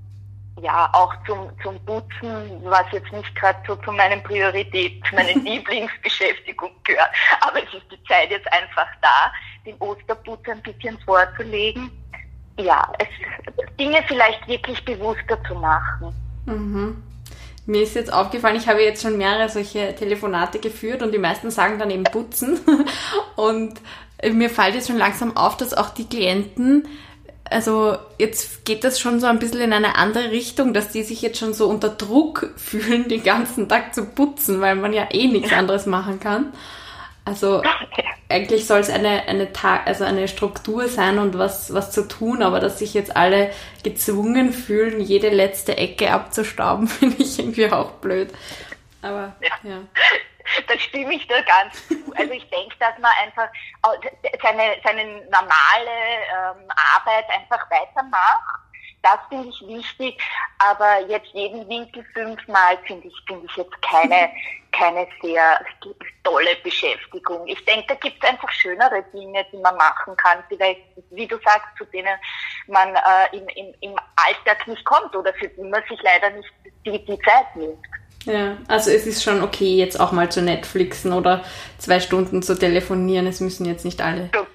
ja, 0.62 0.90
auch 0.94 1.14
zum, 1.26 1.50
zum 1.62 1.78
Putzen, 1.86 2.62
was 2.64 2.86
jetzt 2.92 3.12
nicht 3.12 3.36
gerade 3.36 3.60
so 3.68 3.76
zu 3.78 3.92
meinen 3.92 4.24
Prioritäten, 4.24 5.04
zu 5.10 5.16
meiner 5.16 5.34
Lieblingsbeschäftigung 5.44 6.72
gehört. 6.84 7.10
Aber 7.42 7.58
es 7.58 7.74
ist 7.74 7.92
die 7.92 8.02
Zeit 8.08 8.32
jetzt 8.32 8.52
einfach 8.54 8.88
da, 9.02 9.32
den 9.66 9.76
Osterputz 9.80 10.48
ein 10.48 10.62
bisschen 10.62 10.98
vorzulegen. 11.00 11.92
Ja, 12.58 12.90
es, 13.00 13.08
Dinge 13.78 14.02
vielleicht 14.08 14.48
wirklich 14.48 14.84
bewusster 14.86 15.38
zu 15.44 15.56
machen. 15.56 16.14
Mhm. 16.46 17.04
Mir 17.66 17.82
ist 17.82 17.96
jetzt 17.96 18.14
aufgefallen, 18.14 18.56
ich 18.56 18.68
habe 18.68 18.84
jetzt 18.84 19.02
schon 19.02 19.18
mehrere 19.18 19.50
solche 19.50 19.96
Telefonate 19.96 20.60
geführt 20.60 21.02
und 21.02 21.12
die 21.12 21.18
meisten 21.18 21.50
sagen 21.50 21.80
dann 21.80 21.90
eben 21.90 22.04
putzen. 22.04 22.60
Und 23.36 23.82
mir 24.32 24.50
fällt 24.52 24.76
jetzt 24.76 24.88
schon 24.88 24.98
langsam 24.98 25.36
auf, 25.36 25.58
dass 25.58 25.74
auch 25.74 25.90
die 25.90 26.08
Klienten, 26.08 26.88
also 27.50 27.98
jetzt 28.18 28.66
geht 28.66 28.84
das 28.84 29.00
schon 29.00 29.20
so 29.20 29.28
ein 29.28 29.40
bisschen 29.40 29.62
in 29.62 29.74
eine 29.74 29.96
andere 29.96 30.32
Richtung, 30.32 30.74
dass 30.74 30.90
die 30.90 31.04
sich 31.04 31.22
jetzt 31.22 31.40
schon 31.40 31.54
so 31.54 31.68
unter 31.68 31.90
Druck 31.90 32.52
fühlen, 32.58 33.08
den 33.08 33.24
ganzen 33.24 33.70
Tag 33.70 33.94
zu 33.94 34.06
putzen, 34.06 34.62
weil 34.62 34.76
man 34.76 34.94
ja 34.94 35.08
eh 35.12 35.28
nichts 35.28 35.54
anderes 35.54 35.86
machen 35.86 36.20
kann. 36.20 36.54
Also 37.24 37.64
eigentlich 38.30 38.68
soll 38.68 38.80
es 38.80 38.90
eine, 38.90 39.28
eine, 39.28 39.52
Tag, 39.52 39.88
also 39.88 40.04
eine 40.04 40.28
Struktur 40.28 40.88
sein 40.88 41.18
und 41.18 41.38
was, 41.40 41.74
was 41.74 41.92
zu 41.92 42.08
tun, 42.08 42.44
aber 42.44 42.60
dass 42.60 42.78
sich 42.78 42.94
jetzt 42.94 43.18
alle 43.18 43.50
gezwungen 43.84 44.54
fühlen, 44.54 45.02
jede 45.02 45.30
letzte 45.30 45.76
Ecke 45.76 46.12
abzustauben, 46.12 46.88
finde 46.90 47.24
ich 47.24 47.40
irgendwie 47.40 47.72
auch 47.72 47.92
blöd. 47.94 48.30
Aber 49.02 49.36
ja. 49.42 49.70
ja. 49.70 49.78
Da 50.68 50.78
stimme 50.80 51.14
ich 51.14 51.28
dir 51.28 51.44
ganz 51.44 51.88
zu. 51.88 51.96
Also 52.16 52.32
ich 52.32 52.50
denke, 52.50 52.76
dass 52.80 52.98
man 53.00 53.12
einfach 53.24 53.50
seine, 54.42 54.76
seine 54.84 55.04
normale 55.30 55.92
ähm, 56.32 56.70
Arbeit 56.96 57.26
einfach 57.30 57.70
weitermacht 57.70 58.66
das 59.06 59.20
finde 59.30 59.50
ich 59.50 59.68
wichtig, 59.68 60.20
aber 60.58 61.00
jetzt 61.08 61.28
jeden 61.28 61.70
Winkel 61.70 62.04
fünfmal 62.14 62.78
finde 62.88 63.08
ich, 63.08 63.14
finde 63.28 63.46
ich 63.46 63.56
jetzt 63.56 63.82
keine, 63.84 64.32
keine 64.72 65.08
sehr 65.22 65.64
tolle 66.24 66.56
Beschäftigung. 66.64 67.48
Ich 67.48 67.64
denke, 67.66 67.86
da 67.88 67.94
gibt 67.96 68.22
es 68.22 68.30
einfach 68.30 68.50
schönere 68.50 69.04
Dinge, 69.14 69.46
die 69.52 69.58
man 69.58 69.78
machen 69.78 70.18
kann, 70.18 70.44
vielleicht, 70.50 70.82
wie 71.12 71.28
du 71.28 71.38
sagst, 71.46 71.68
zu 71.78 71.86
denen 71.86 72.18
man 72.68 72.96
äh, 72.96 73.38
im, 73.38 73.48
im, 73.50 73.76
im 73.82 73.96
Alltag 74.16 74.66
nicht 74.68 74.84
kommt 74.86 75.16
oder 75.16 75.32
für 75.36 75.50
die 75.50 75.62
man 75.62 75.84
sich 75.88 76.02
leider 76.02 76.32
nicht 76.32 76.50
die, 76.84 77.06
die 77.06 77.20
Zeit 77.20 77.56
nimmt. 77.56 77.86
Ja, 78.26 78.58
also 78.68 78.90
es 78.90 79.06
ist 79.06 79.24
schon 79.24 79.44
okay, 79.44 79.76
jetzt 79.76 80.00
auch 80.00 80.12
mal 80.12 80.32
zu 80.32 80.42
Netflixen 80.42 81.14
oder 81.14 81.44
zwei 81.78 82.00
Stunden 82.00 82.42
zu 82.42 82.58
telefonieren. 82.58 83.28
Es 83.28 83.40
müssen 83.40 83.66
jetzt 83.66 83.86
nicht 83.86 84.02
alle. 84.02 84.32
Total. 84.32 84.46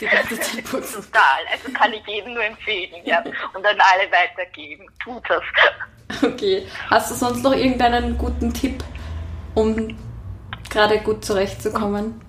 Die 0.00 0.06
ganze 0.06 0.40
Zeit 0.40 0.64
putzen. 0.70 1.04
Total. 1.04 1.22
Also 1.52 1.70
kann 1.72 1.92
ich 1.92 2.06
jedem 2.06 2.34
nur 2.34 2.44
empfehlen, 2.44 3.02
ja. 3.04 3.20
Und 3.54 3.62
dann 3.62 3.76
alle 3.78 4.10
weitergeben. 4.10 4.86
Tut 5.04 5.22
das. 5.28 5.42
Okay. 6.22 6.66
Hast 6.88 7.10
du 7.10 7.14
sonst 7.14 7.42
noch 7.42 7.54
irgendeinen 7.54 8.16
guten 8.16 8.52
Tipp, 8.52 8.82
um 9.54 9.96
gerade 10.70 10.98
gut 11.00 11.24
zurechtzukommen? 11.24 12.20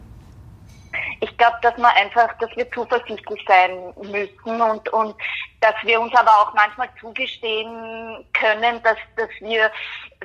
Ich 1.24 1.38
glaube, 1.38 1.58
dass 1.62 1.78
man 1.78 1.92
einfach, 1.96 2.38
dass 2.40 2.50
wir 2.58 2.70
zuversichtlich 2.72 3.46
sein 3.48 3.94
müssen 3.96 4.62
und, 4.62 4.90
und 4.90 5.16
dass 5.62 5.76
wir 5.84 6.02
uns 6.02 6.14
aber 6.16 6.32
auch 6.32 6.54
manchmal 6.54 6.90
zugestehen 7.00 8.26
können, 8.34 8.84
dass, 8.84 8.98
dass 9.16 9.30
wir 9.40 9.72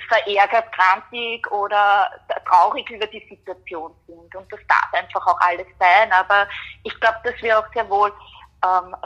verärgert, 0.09 0.65
grantig 0.73 1.49
oder 1.53 2.11
traurig 2.49 2.91
über 2.91 3.07
die 3.07 3.25
Situation 3.29 3.95
sind. 4.09 4.35
Und 4.35 4.53
das 4.53 4.61
darf 4.67 4.93
einfach 4.93 5.25
auch 5.25 5.41
alles 5.41 5.69
sein. 5.79 6.11
Aber 6.11 6.49
ich 6.83 6.99
glaube, 6.99 7.19
dass 7.23 7.41
wir 7.43 7.61
auch 7.61 7.73
sehr 7.73 7.89
wohl 7.89 8.13
ähm, 8.65 8.97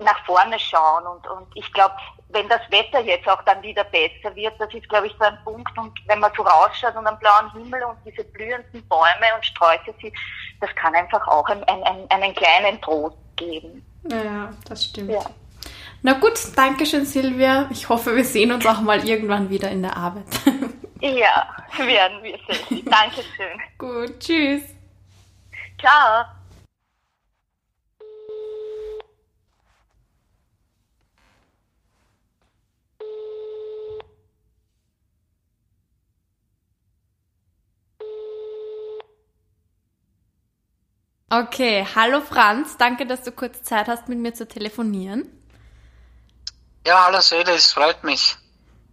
nach 0.00 0.24
vorne 0.26 0.58
schauen. 0.58 1.06
Und, 1.06 1.26
und 1.28 1.46
ich 1.54 1.72
glaube, 1.72 1.94
wenn 2.30 2.48
das 2.48 2.60
Wetter 2.70 3.00
jetzt 3.00 3.28
auch 3.28 3.42
dann 3.42 3.62
wieder 3.62 3.84
besser 3.84 4.34
wird, 4.34 4.54
das 4.58 4.72
ist, 4.74 4.88
glaube 4.88 5.06
ich, 5.06 5.14
so 5.18 5.24
ein 5.24 5.38
Punkt. 5.44 5.78
Und 5.78 5.96
wenn 6.06 6.18
man 6.18 6.32
so 6.36 6.42
rausschaut 6.42 6.96
und 6.96 7.06
am 7.06 7.18
blauen 7.18 7.52
Himmel 7.52 7.84
und 7.84 7.98
diese 8.04 8.24
blühenden 8.24 8.86
Bäume 8.88 9.34
und 9.36 9.46
Sträucher 9.46 9.92
sieht, 10.00 10.14
das 10.60 10.70
kann 10.74 10.94
einfach 10.94 11.26
auch 11.26 11.48
ein, 11.48 11.62
ein, 11.64 12.10
einen 12.10 12.34
kleinen 12.34 12.80
Trost 12.80 13.16
geben. 13.36 13.84
Ja, 14.10 14.50
das 14.68 14.84
stimmt. 14.84 15.10
Ja. 15.10 15.24
Na 16.02 16.12
gut, 16.14 16.34
danke 16.54 16.86
schön, 16.86 17.04
Silvia. 17.04 17.68
Ich 17.70 17.88
hoffe, 17.88 18.14
wir 18.14 18.24
sehen 18.24 18.52
uns 18.52 18.64
auch 18.66 18.80
mal 18.80 19.06
irgendwann 19.06 19.50
wieder 19.50 19.70
in 19.70 19.82
der 19.82 19.96
Arbeit. 19.96 20.24
ja, 21.00 21.46
werden 21.78 22.22
wir 22.22 22.38
sehen. 22.48 22.84
Dankeschön. 22.84 23.60
gut, 23.78 24.20
tschüss. 24.20 24.62
Ciao. 25.80 26.35
Okay, 41.38 41.86
hallo 41.94 42.22
Franz, 42.22 42.78
danke, 42.78 43.04
dass 43.04 43.22
du 43.22 43.30
kurz 43.30 43.62
Zeit 43.62 43.88
hast, 43.88 44.08
mit 44.08 44.18
mir 44.18 44.32
zu 44.32 44.48
telefonieren. 44.48 45.30
Ja, 46.86 47.04
hallo 47.04 47.20
Söde, 47.20 47.50
es 47.50 47.72
freut 47.72 48.04
mich. 48.04 48.36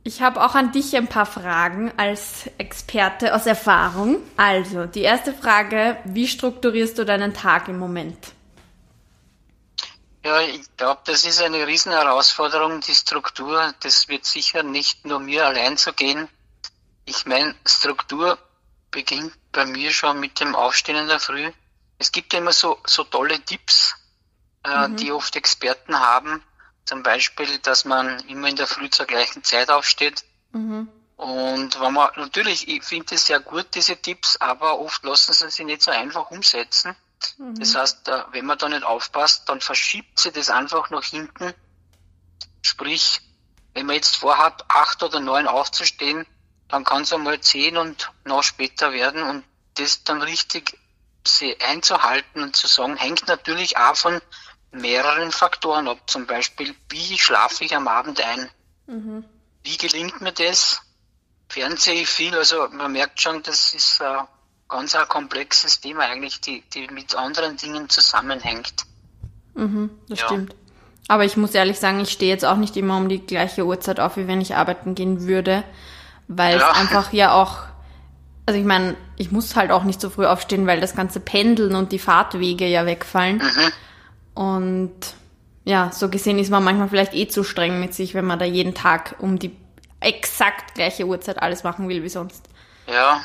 Ich 0.04 0.22
habe 0.22 0.44
auch 0.44 0.54
an 0.54 0.74
dich 0.74 0.94
ein 0.98 1.08
paar 1.08 1.26
Fragen 1.26 1.94
als 1.96 2.50
Experte 2.58 3.34
aus 3.34 3.46
Erfahrung. 3.46 4.18
Also, 4.36 4.86
die 4.88 5.04
erste 5.04 5.34
Frage, 5.34 5.96
wie 6.04 6.28
strukturierst 6.28 6.98
du 6.98 7.06
deinen 7.06 7.34
Tag 7.34 7.70
im 7.70 7.80
Moment? 7.80 8.34
Ja, 10.26 10.42
ich 10.42 10.66
glaube, 10.76 11.00
das 11.06 11.24
ist 11.24 11.42
eine 11.42 11.66
Riesenherausforderung, 11.66 12.82
die 12.82 12.94
Struktur. 12.94 13.74
Das 13.80 14.10
wird 14.10 14.26
sicher 14.26 14.64
nicht 14.64 15.06
nur 15.06 15.22
mir 15.22 15.46
allein 15.46 15.78
so 15.78 15.94
gehen. 15.94 16.28
Ich 17.06 17.26
meine, 17.26 17.56
Struktur 17.66 18.38
beginnt 18.92 19.32
bei 19.54 19.66
mir 19.66 19.92
schon 19.92 20.20
mit 20.20 20.42
dem 20.42 20.56
Aufstehen 20.56 20.98
in 20.98 21.08
der 21.08 21.22
Früh 21.22 21.50
es 22.04 22.12
gibt 22.12 22.34
ja 22.34 22.40
immer 22.40 22.52
so, 22.52 22.78
so 22.86 23.06
tolle 23.06 23.40
Tipps, 23.40 23.96
äh, 24.66 24.90
mhm. 24.90 24.98
die 24.98 25.12
oft 25.14 25.36
Experten 25.38 25.98
haben. 25.98 26.44
Zum 26.84 27.02
Beispiel, 27.02 27.60
dass 27.60 27.86
man 27.86 28.20
immer 28.28 28.50
in 28.50 28.58
der 28.58 28.68
Früh 28.68 28.90
zur 28.90 29.06
gleichen 29.06 29.42
Zeit 29.44 29.70
aufsteht. 29.70 30.26
Mhm. 30.52 30.90
Und 31.16 31.80
wenn 31.80 31.94
man, 31.94 32.10
natürlich, 32.18 32.68
ich 32.68 32.84
finde 32.84 33.16
es 33.16 33.28
sehr 33.28 33.40
gut, 33.40 33.68
diese 33.74 33.96
Tipps, 33.96 34.36
aber 34.36 34.80
oft 34.80 35.02
lassen 35.06 35.32
sie 35.32 35.50
sich 35.50 35.66
nicht 35.66 35.82
so 35.82 35.92
einfach 35.92 36.30
umsetzen. 36.30 36.94
Mhm. 37.38 37.56
Das 37.56 37.74
heißt, 37.74 38.10
äh, 38.10 38.24
wenn 38.32 38.46
man 38.46 38.58
da 38.58 38.68
nicht 38.68 38.84
aufpasst, 38.84 39.48
dann 39.48 39.62
verschiebt 39.62 40.20
sie 40.20 40.34
das 40.34 40.50
einfach 40.50 40.90
nach 40.90 41.06
hinten. 41.06 41.54
Sprich, 42.62 43.22
wenn 43.74 43.86
man 43.86 43.96
jetzt 43.96 44.18
vorhat, 44.18 44.66
acht 44.68 45.02
oder 45.04 45.22
neun 45.22 45.48
aufzustehen, 45.48 46.28
dann 46.68 46.84
kann 46.84 47.04
es 47.04 47.14
einmal 47.14 47.40
zehn 47.40 47.78
und 47.78 48.12
noch 48.26 48.44
später 48.44 48.92
werden 48.92 49.24
und 49.24 49.46
das 49.76 50.04
dann 50.04 50.22
richtig 50.22 50.78
sie 51.28 51.56
einzuhalten 51.60 52.44
und 52.44 52.56
zu 52.56 52.68
sagen, 52.68 52.96
hängt 52.98 53.28
natürlich 53.28 53.78
auch 53.78 53.96
von 53.96 54.22
mehreren 54.72 55.32
Faktoren 55.32 55.88
ab. 55.88 56.00
Zum 56.08 56.26
Beispiel, 56.26 56.76
wie 56.90 57.18
schlafe 57.18 57.64
ich 57.64 57.76
am 57.76 57.88
Abend 57.88 58.22
ein? 58.22 58.50
Mhm. 58.88 59.26
Wie 59.64 59.78
gelingt 59.78 60.22
mir 60.22 60.32
das? 60.32 60.82
Fernsehe 61.50 62.02
ich 62.02 62.08
viel? 62.08 62.36
Also 62.36 62.68
man 62.72 62.92
merkt 62.92 63.22
schon, 63.22 63.44
das 63.44 63.74
ist 63.74 64.02
ein 64.02 64.26
ganz 64.68 64.96
ein 64.96 65.08
komplexes 65.08 65.80
Thema 65.80 66.04
eigentlich, 66.04 66.42
die, 66.42 66.64
die 66.74 66.88
mit 66.88 67.16
anderen 67.16 67.58
Dingen 67.58 67.90
zusammenhängt. 67.90 68.74
Mhm, 69.54 69.92
das 70.10 70.20
ja. 70.20 70.26
stimmt. 70.26 70.56
Aber 71.08 71.26
ich 71.26 71.38
muss 71.38 71.54
ehrlich 71.54 71.80
sagen, 71.80 72.00
ich 72.00 72.12
stehe 72.12 72.32
jetzt 72.32 72.46
auch 72.46 72.56
nicht 72.56 72.76
immer 72.78 72.98
um 72.98 73.10
die 73.10 73.20
gleiche 73.20 73.66
Uhrzeit 73.66 74.00
auf, 74.00 74.18
wie 74.18 74.28
wenn 74.28 74.42
ich 74.42 74.56
arbeiten 74.56 74.96
gehen 74.96 75.28
würde, 75.28 75.64
weil 76.28 76.58
ja. 76.58 76.72
es 76.72 76.78
einfach 76.78 77.14
ja 77.14 77.34
auch 77.34 77.74
also 78.46 78.60
ich 78.60 78.66
meine, 78.66 78.96
ich 79.18 79.32
muss 79.32 79.56
halt 79.56 79.72
auch 79.72 79.84
nicht 79.84 80.02
so 80.02 80.10
früh 80.10 80.26
aufstehen, 80.26 80.68
weil 80.68 80.82
das 80.82 80.96
ganze 80.96 81.20
Pendeln 81.20 81.76
und 81.76 81.92
die 81.92 82.00
Fahrtwege 82.00 82.68
ja 82.68 82.86
wegfallen. 82.86 83.38
Mhm. 83.38 83.72
Und 84.34 84.96
ja, 85.66 85.92
so 85.92 86.10
gesehen 86.10 86.40
ist 86.40 86.50
man 86.50 86.64
manchmal 86.64 86.90
vielleicht 86.90 87.14
eh 87.14 87.28
zu 87.28 87.44
streng 87.44 87.80
mit 87.80 87.94
sich, 87.94 88.14
wenn 88.14 88.26
man 88.26 88.40
da 88.40 88.46
jeden 88.46 88.74
Tag 88.74 89.16
um 89.20 89.40
die 89.40 89.56
exakt 90.00 90.76
gleiche 90.76 91.06
Uhrzeit 91.06 91.42
alles 91.42 91.64
machen 91.64 91.88
will 91.88 92.04
wie 92.04 92.10
sonst. 92.10 92.46
Ja, 92.88 93.22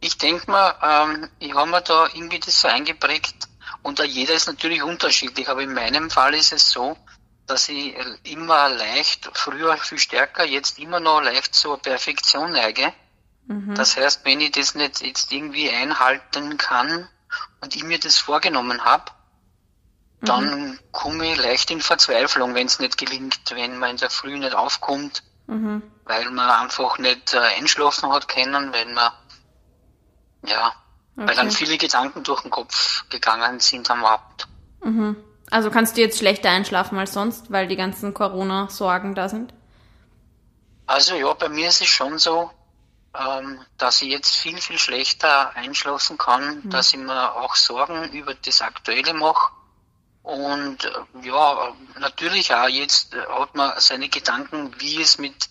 ich 0.00 0.16
denke 0.18 0.50
mal, 0.50 0.74
ähm, 0.82 1.28
ich 1.38 1.54
habe 1.54 1.70
mir 1.70 1.82
da 1.82 2.08
irgendwie 2.14 2.40
das 2.40 2.60
so 2.60 2.68
eingeprägt 2.68 3.48
und 3.82 3.98
da 3.98 4.04
jeder 4.04 4.34
ist 4.34 4.46
natürlich 4.46 4.82
unterschiedlich, 4.82 5.48
aber 5.48 5.62
in 5.62 5.74
meinem 5.74 6.10
Fall 6.10 6.34
ist 6.34 6.52
es 6.52 6.70
so, 6.70 6.96
dass 7.46 7.68
ich 7.68 7.94
immer 8.24 8.68
leicht, 8.70 9.30
früher 9.34 9.76
viel 9.76 9.98
stärker, 9.98 10.44
jetzt 10.44 10.78
immer 10.78 11.00
noch 11.00 11.20
leicht 11.20 11.54
zur 11.54 11.78
Perfektion 11.78 12.52
neige. 12.52 12.92
Mhm. 13.46 13.74
Das 13.74 13.96
heißt, 13.96 14.24
wenn 14.24 14.40
ich 14.40 14.52
das 14.52 14.74
nicht 14.74 15.02
jetzt 15.02 15.32
irgendwie 15.32 15.70
einhalten 15.70 16.56
kann 16.56 17.08
und 17.60 17.76
ich 17.76 17.84
mir 17.84 17.98
das 17.98 18.18
vorgenommen 18.18 18.84
habe, 18.84 19.04
dann 20.20 20.70
mhm. 20.70 20.78
komme 20.92 21.32
ich 21.32 21.36
leicht 21.36 21.70
in 21.70 21.80
Verzweiflung, 21.80 22.54
wenn 22.54 22.66
es 22.66 22.78
nicht 22.78 22.96
gelingt, 22.96 23.40
wenn 23.50 23.78
man 23.78 23.90
in 23.90 23.96
der 23.96 24.10
Früh 24.10 24.38
nicht 24.38 24.54
aufkommt, 24.54 25.22
mhm. 25.48 25.82
weil 26.04 26.30
man 26.30 26.48
einfach 26.48 26.98
nicht 26.98 27.34
äh, 27.34 27.38
einschlafen 27.38 28.12
hat 28.12 28.28
können, 28.28 28.72
wenn 28.72 28.94
man, 28.94 29.12
ja, 30.46 30.68
okay. 31.16 31.28
weil 31.28 31.34
dann 31.34 31.50
viele 31.50 31.76
Gedanken 31.76 32.22
durch 32.22 32.42
den 32.42 32.50
Kopf 32.50 33.04
gegangen 33.08 33.58
sind 33.58 33.90
am 33.90 34.04
Abend. 34.04 34.46
Mhm. 34.82 35.16
Also 35.50 35.70
kannst 35.70 35.96
du 35.96 36.00
jetzt 36.00 36.18
schlechter 36.18 36.50
einschlafen 36.50 36.98
als 36.98 37.12
sonst, 37.12 37.50
weil 37.50 37.66
die 37.66 37.76
ganzen 37.76 38.14
Corona-Sorgen 38.14 39.14
da 39.14 39.28
sind? 39.28 39.52
Also 40.86 41.16
ja, 41.16 41.32
bei 41.34 41.48
mir 41.48 41.68
ist 41.68 41.80
es 41.80 41.88
schon 41.88 42.18
so, 42.18 42.50
ähm, 43.14 43.64
dass 43.78 44.02
ich 44.02 44.08
jetzt 44.08 44.36
viel, 44.36 44.60
viel 44.60 44.78
schlechter 44.78 45.54
einschlafen 45.54 46.18
kann, 46.18 46.62
mhm. 46.64 46.70
dass 46.70 46.92
ich 46.92 46.98
mir 46.98 47.34
auch 47.34 47.54
Sorgen 47.56 48.10
über 48.12 48.34
das 48.34 48.62
Aktuelle 48.62 49.14
mache 49.14 49.52
und 50.22 50.84
äh, 50.84 51.26
ja, 51.26 51.74
natürlich 51.98 52.54
auch 52.54 52.68
jetzt 52.68 53.14
äh, 53.14 53.26
hat 53.26 53.54
man 53.54 53.72
seine 53.78 54.08
Gedanken, 54.08 54.72
wie 54.80 55.00
es 55.00 55.18
mit, 55.18 55.48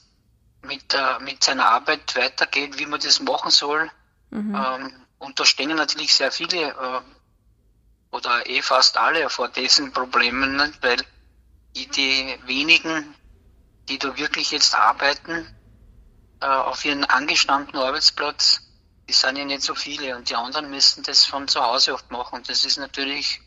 mit, 0.61 0.93
äh, 0.93 1.19
mit 1.19 1.43
seiner 1.43 1.67
Arbeit 1.67 2.15
weitergeht, 2.15 2.79
wie 2.79 2.85
man 2.85 2.99
das 2.99 3.19
machen 3.19 3.51
soll. 3.51 3.91
Mhm. 4.29 4.55
Ähm, 4.55 5.05
und 5.19 5.39
da 5.39 5.45
stehen 5.45 5.75
natürlich 5.75 6.13
sehr 6.13 6.31
viele 6.31 6.69
äh, 6.69 7.01
oder 8.11 8.49
eh 8.49 8.61
fast 8.61 8.97
alle 8.97 9.29
vor 9.29 9.49
diesen 9.49 9.91
Problemen, 9.91 10.55
nicht? 10.55 10.81
weil 10.81 10.97
die, 11.75 11.87
die 11.87 12.39
wenigen, 12.45 13.13
die 13.89 13.99
da 13.99 14.17
wirklich 14.17 14.51
jetzt 14.51 14.73
arbeiten, 14.73 15.47
äh, 16.41 16.45
auf 16.45 16.83
ihren 16.85 17.05
angestammten 17.05 17.77
Arbeitsplatz, 17.77 18.61
die 19.07 19.13
sind 19.13 19.37
ja 19.37 19.45
nicht 19.45 19.61
so 19.61 19.75
viele 19.75 20.15
und 20.15 20.29
die 20.29 20.35
anderen 20.35 20.69
müssen 20.69 21.03
das 21.03 21.25
von 21.25 21.47
zu 21.47 21.61
Hause 21.61 21.93
oft 21.93 22.09
machen. 22.11 22.35
Und 22.35 22.49
das 22.49 22.65
ist 22.65 22.77
natürlich 22.77 23.41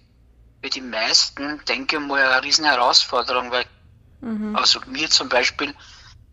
für 0.62 0.70
die 0.70 0.80
meisten, 0.80 1.60
denke 1.68 1.96
ich 1.96 2.02
mal, 2.02 2.22
eine 2.22 2.42
riesen 2.42 2.64
Herausforderung, 2.64 3.50
weil 3.50 3.64
mhm. 4.20 4.56
also 4.56 4.80
mir 4.86 5.10
zum 5.10 5.28
Beispiel, 5.28 5.74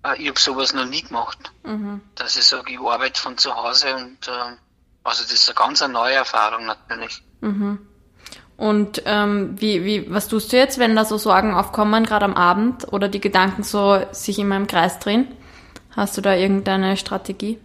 äh, 0.06 0.22
ich 0.22 0.30
habe 0.30 0.40
sowas 0.40 0.74
noch 0.74 0.86
nie 0.86 1.02
gemacht, 1.02 1.52
mhm. 1.64 2.02
dass 2.16 2.36
ich 2.36 2.46
sage, 2.46 2.74
ich 2.74 2.80
arbeite 2.80 3.20
von 3.20 3.38
zu 3.38 3.56
Hause 3.56 3.96
und 3.96 4.28
äh, 4.28 4.56
also 5.04 5.24
das 5.24 5.34
ist 5.34 5.50
eine 5.50 5.56
ganz 5.56 5.82
eine 5.82 5.94
neue 5.94 6.14
Erfahrung 6.14 6.66
natürlich. 6.66 7.24
Mhm. 7.42 7.88
Und 8.56 9.02
ähm, 9.06 9.60
wie, 9.60 9.84
wie, 9.84 10.14
was 10.14 10.28
tust 10.28 10.54
du 10.54 10.58
jetzt, 10.58 10.78
wenn 10.78 10.96
da 10.96 11.04
so 11.04 11.18
Sorgen 11.18 11.56
aufkommen, 11.56 12.06
gerade 12.06 12.26
am 12.26 12.36
Abend, 12.36 12.94
oder 12.94 13.08
die 13.08 13.20
Gedanken 13.20 13.64
so 13.64 14.06
sich 14.12 14.38
immer 14.38 14.56
im 14.56 14.68
Kreis 14.68 15.00
drehen? 15.00 15.36
Hast 15.96 16.18
du 16.18 16.22
da 16.22 16.34
irgendeine 16.34 16.96
Strategie? 16.98 17.60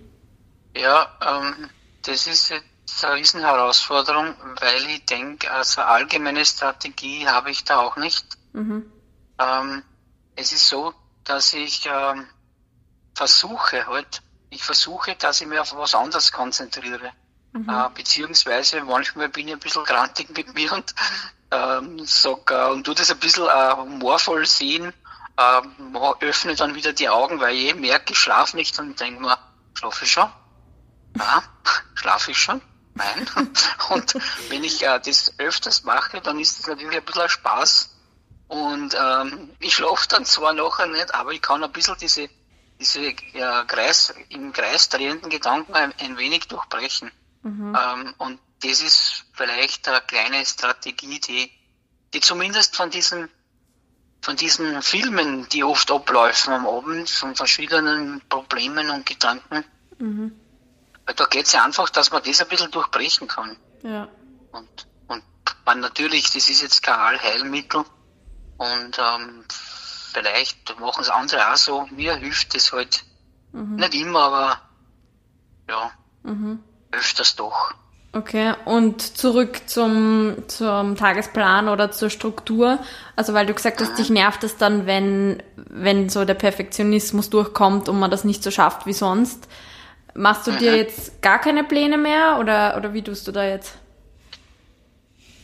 Ja, 0.77 1.09
ähm, 1.21 1.71
das 2.03 2.27
ist 2.27 2.51
jetzt 2.51 3.05
eine 3.05 3.17
Riesenherausforderung, 3.17 4.35
weil 4.61 4.87
ich 4.89 5.05
denke, 5.07 5.51
also 5.51 5.83
allgemeine 5.83 6.45
Strategie 6.45 7.27
habe 7.27 7.51
ich 7.51 7.65
da 7.65 7.81
auch 7.81 7.97
nicht. 7.97 8.27
Mhm. 8.53 8.91
Ähm, 9.39 9.83
es 10.35 10.53
ist 10.53 10.67
so, 10.69 10.93
dass 11.25 11.55
ich 11.55 11.87
ähm, 11.87 12.27
versuche 13.15 13.87
halt, 13.87 14.23
ich 14.51 14.63
versuche, 14.63 15.17
dass 15.17 15.41
ich 15.41 15.47
mich 15.47 15.59
auf 15.59 15.75
was 15.77 15.95
anderes 15.95 16.33
konzentriere. 16.33 17.13
Mhm. 17.53 17.69
Äh, 17.69 17.89
beziehungsweise 17.95 18.83
manchmal 18.83 19.29
bin 19.29 19.49
ich 19.49 19.55
ein 19.55 19.61
bisschen 19.61 19.85
grantig 19.85 20.37
mit 20.37 20.55
mir 20.55 20.73
und 20.73 20.95
ähm, 21.51 22.05
sag, 22.05 22.51
äh, 22.51 22.71
und 22.71 22.85
tu 22.85 22.95
das 22.95 23.11
ein 23.11 23.19
bisschen 23.19 23.47
äh, 23.47 23.73
humorvoll 23.77 24.47
sehen, 24.47 24.93
äh, 25.37 26.25
öffne 26.25 26.55
dann 26.55 26.75
wieder 26.75 26.93
die 26.93 27.09
Augen, 27.09 27.41
weil 27.41 27.55
ich 27.55 27.75
merke, 27.75 28.13
ich 28.13 28.19
schlafe 28.19 28.57
nicht 28.57 28.79
und 28.79 28.99
denke 29.01 29.21
mir, 29.21 29.39
schlafe 29.75 30.05
ich 30.05 30.13
schon? 30.13 30.31
Ja, 31.19 31.43
schlafe 31.95 32.31
ich 32.31 32.39
schon? 32.39 32.61
Nein. 32.97 33.29
Und 33.91 34.15
wenn 34.49 34.65
ich 34.65 34.83
äh, 34.83 34.99
das 34.99 35.35
öfters 35.39 35.85
mache, 35.85 36.21
dann 36.23 36.41
ist 36.41 36.59
das 36.59 36.67
natürlich 36.67 36.97
ein 36.97 37.05
bisschen 37.05 37.23
ein 37.23 37.29
Spaß. 37.29 37.91
Und 38.49 38.97
ähm, 38.99 39.51
ich 39.61 39.75
schlafe 39.75 40.09
dann 40.09 40.25
zwar 40.25 40.55
nachher 40.55 40.87
nicht, 40.87 41.15
aber 41.15 41.33
ich 41.33 41.43
kann 41.43 41.63
ein 41.63 41.73
bisschen 41.73 41.97
diese, 42.01 42.29
diese 42.81 43.01
äh, 43.01 43.65
Kreis, 43.67 44.15
im 44.31 44.53
Kreis 44.53 44.89
drehenden 44.89 45.29
Gedanken 45.29 45.75
ein, 45.75 45.93
ein 45.99 46.17
wenig 46.17 46.49
durchbrechen. 46.49 47.11
Mhm. 47.43 47.77
Ähm, 47.79 48.15
und 48.19 48.41
das 48.63 48.81
ist 48.81 49.25
vielleicht 49.35 49.87
eine 49.89 50.01
kleine 50.01 50.47
Strategie, 50.47 51.21
die, 51.21 51.51
die 52.15 52.21
zumindest 52.21 52.77
von 52.77 52.89
diesen, 52.89 53.29
von 54.21 54.37
diesen 54.37 54.83
Filmen, 54.83 55.49
die 55.51 55.63
oft 55.63 55.91
abläufen 55.91 56.53
am 56.53 56.67
Abend, 56.67 57.09
von 57.09 57.35
verschiedenen 57.37 58.23
Problemen 58.29 58.91
und 58.91 59.07
Gedanken, 59.07 59.65
mhm 59.99 60.33
weil 61.07 61.15
da 61.15 61.25
geht 61.27 61.47
es 61.47 61.53
ja 61.53 61.65
einfach, 61.65 61.89
dass 61.89 62.11
man 62.11 62.23
das 62.25 62.41
ein 62.41 62.49
bisschen 62.49 62.71
durchbrechen 62.71 63.29
kann. 63.29 63.57
Ja. 63.83 64.09
Und, 64.51 64.87
und 65.07 65.23
man 65.65 65.81
natürlich, 65.81 66.33
das 66.33 66.51
ist 66.51 66.61
jetzt 66.61 66.83
kein 66.83 66.99
Allheilmittel 66.99 67.85
und 68.59 68.99
ähm, 68.99 69.45
vielleicht 69.49 70.79
machen 70.81 71.03
es 71.03 71.09
andere 71.09 71.53
auch 71.53 71.57
so. 71.57 71.87
Mir 71.93 72.17
hilft 72.17 72.55
das 72.55 72.73
halt 72.73 73.05
mhm. 73.53 73.77
nicht 73.77 73.95
immer, 73.95 74.21
aber 74.21 74.61
ja, 75.69 75.93
mhm. 76.25 76.63
öfters 76.91 77.37
doch. 77.37 77.73
Okay, 78.17 78.55
und 78.65 79.03
zurück 79.19 79.69
zum, 79.69 80.37
zum 80.49 80.97
Tagesplan 80.97 81.69
oder 81.69 81.91
zur 81.91 82.09
Struktur. 82.09 82.79
Also 83.15 83.35
weil 83.35 83.45
du 83.45 83.53
gesagt 83.53 83.79
hast, 83.83 83.93
mhm. 83.93 83.97
dich 83.97 84.09
nervt 84.09 84.43
es 84.43 84.57
dann, 84.57 84.87
wenn, 84.87 85.43
wenn 85.57 86.09
so 86.09 86.25
der 86.25 86.33
Perfektionismus 86.33 87.29
durchkommt 87.29 87.91
und 87.91 88.01
man 88.01 88.11
das 88.11 88.25
nicht 88.25 88.43
so 88.43 88.51
schafft 88.51 88.87
wie 88.87 88.95
sonst. 88.95 89.47
Machst 90.15 90.47
du 90.47 90.53
mhm. 90.53 90.59
dir 90.59 90.77
jetzt 90.79 91.21
gar 91.21 91.39
keine 91.39 91.63
Pläne 91.63 91.99
mehr 91.99 92.39
oder, 92.41 92.79
oder 92.79 92.95
wie 92.95 93.03
tust 93.03 93.29
du 93.29 93.33
da 93.33 93.45
jetzt? 93.45 93.77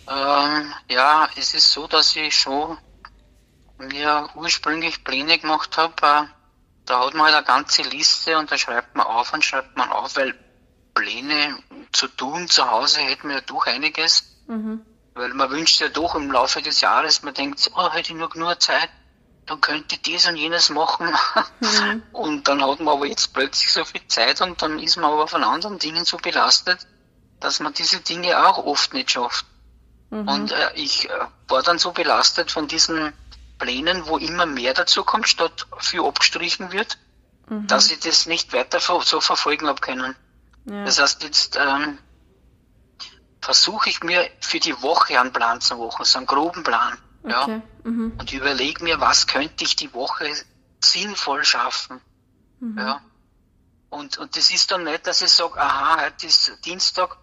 Ähm, 0.09 0.73
ja, 0.91 1.29
es 1.37 1.53
ist 1.53 1.71
so, 1.71 1.87
dass 1.87 2.17
ich 2.17 2.35
schon 2.35 2.79
mir 3.77 4.31
ursprünglich 4.35 5.05
Pläne 5.05 5.39
gemacht 5.39 5.77
habe. 5.77 5.93
Äh, 6.01 6.23
da 6.87 7.05
hat 7.05 7.13
man 7.13 7.27
halt 7.27 7.35
eine 7.35 7.45
ganze 7.45 7.83
Liste 7.83 8.39
und 8.39 8.51
da 8.51 8.57
schreibt 8.57 8.97
man 8.97 9.07
auf 9.07 9.35
und 9.35 9.45
schreibt 9.45 9.77
man 9.77 9.91
auf, 9.91 10.17
weil 10.17 10.35
Pläne 10.95 11.59
zu 11.93 12.09
tun 12.09 12.49
zu 12.49 12.71
Hause 12.71 13.01
hätten 13.01 13.29
wir 13.29 13.37
ja 13.37 13.43
doch 13.43 13.67
einiges. 13.67 14.25
Mhm. 14.47 14.83
Weil 15.15 15.35
man 15.35 15.51
wünscht 15.51 15.81
ja 15.81 15.89
doch 15.89 16.15
im 16.15 16.31
Laufe 16.31 16.63
des 16.63 16.81
Jahres, 16.81 17.23
man 17.23 17.35
denkt, 17.35 17.71
oh, 17.75 17.91
hätte 17.93 18.13
ich 18.13 18.19
nur 18.19 18.31
genug 18.31 18.61
Zeit, 18.63 18.89
dann 19.47 19.61
könnte 19.61 19.97
ich 19.97 20.03
dies 20.03 20.27
und 20.27 20.37
jenes 20.37 20.71
machen. 20.71 21.15
Mhm. 21.61 22.03
Und 22.13 22.49
dann 22.49 22.63
hat 22.63 22.81
man 22.81 22.97
aber 22.97 23.07
jetzt 23.07 23.33
plötzlich 23.35 23.73
so 23.73 23.85
viel 23.85 24.07
Zeit 24.07 24.41
und 24.41 24.63
dann 24.63 24.79
ist 24.79 24.97
man 24.97 25.11
aber 25.11 25.27
von 25.27 25.43
anderen 25.43 25.79
Dingen 25.79 26.05
so 26.05 26.17
belastet, 26.17 26.87
dass 27.41 27.61
man 27.61 27.75
diese 27.75 28.01
Dinge 28.01 28.47
auch 28.47 28.59
oft 28.59 28.95
nicht 28.95 29.11
schafft. 29.11 29.47
Mhm. 30.11 30.29
Und 30.29 30.53
äh, 30.53 30.73
ich 30.75 31.11
äh, 31.11 31.13
war 31.49 31.63
dann 31.63 31.79
so 31.79 31.93
belastet 31.93 32.51
von 32.51 32.69
diesen 32.69 33.13
Plänen, 33.59 34.07
wo 34.07 34.19
immer 34.19 34.47
mehr 34.47 34.75
dazu 34.75 35.05
kommt, 35.05 35.29
statt 35.29 35.67
viel 35.79 36.01
abgestrichen 36.03 36.73
wird, 36.73 36.99
mhm. 37.49 37.67
dass 37.67 37.91
ich 37.91 38.01
das 38.01 38.27
nicht 38.27 38.53
weiter 38.53 38.81
so 38.81 39.21
verfolgen 39.21 39.67
habe 39.67 39.81
können. 39.81 40.15
Ja. 40.65 40.85
Das 40.85 41.01
heißt, 41.01 41.23
jetzt 41.25 41.57
ähm, 41.57 41.99
versuche 43.41 43.91
ich 43.91 44.03
mir 44.03 44.29
für 44.41 44.61
die 44.61 44.81
Woche 44.83 45.21
einen 45.21 45.33
Plan 45.33 45.61
zu 45.61 45.77
machen, 45.77 46.05
so 46.05 46.19
einen 46.19 46.27
groben 46.27 46.63
Plan. 46.63 46.97
Ja. 47.25 47.43
Okay. 47.43 47.63
Mhm. 47.85 48.13
Und 48.19 48.33
überlege 48.33 48.83
mir, 48.85 49.01
was 49.01 49.27
könnte 49.27 49.65
ich 49.65 49.77
die 49.77 49.93
Woche 49.93 50.31
sinnvoll 50.85 51.45
schaffen. 51.45 52.01
Mhm. 52.61 52.79
Ja. 52.79 53.01
Und, 53.91 54.19
und 54.19 54.37
das 54.37 54.51
ist 54.51 54.71
dann 54.71 54.85
nicht, 54.85 55.07
dass 55.07 55.23
ich 55.23 55.31
sage, 55.31 55.61
aha, 55.61 56.05
heute 56.05 56.27
ist 56.27 56.53
Dienstag 56.65 57.17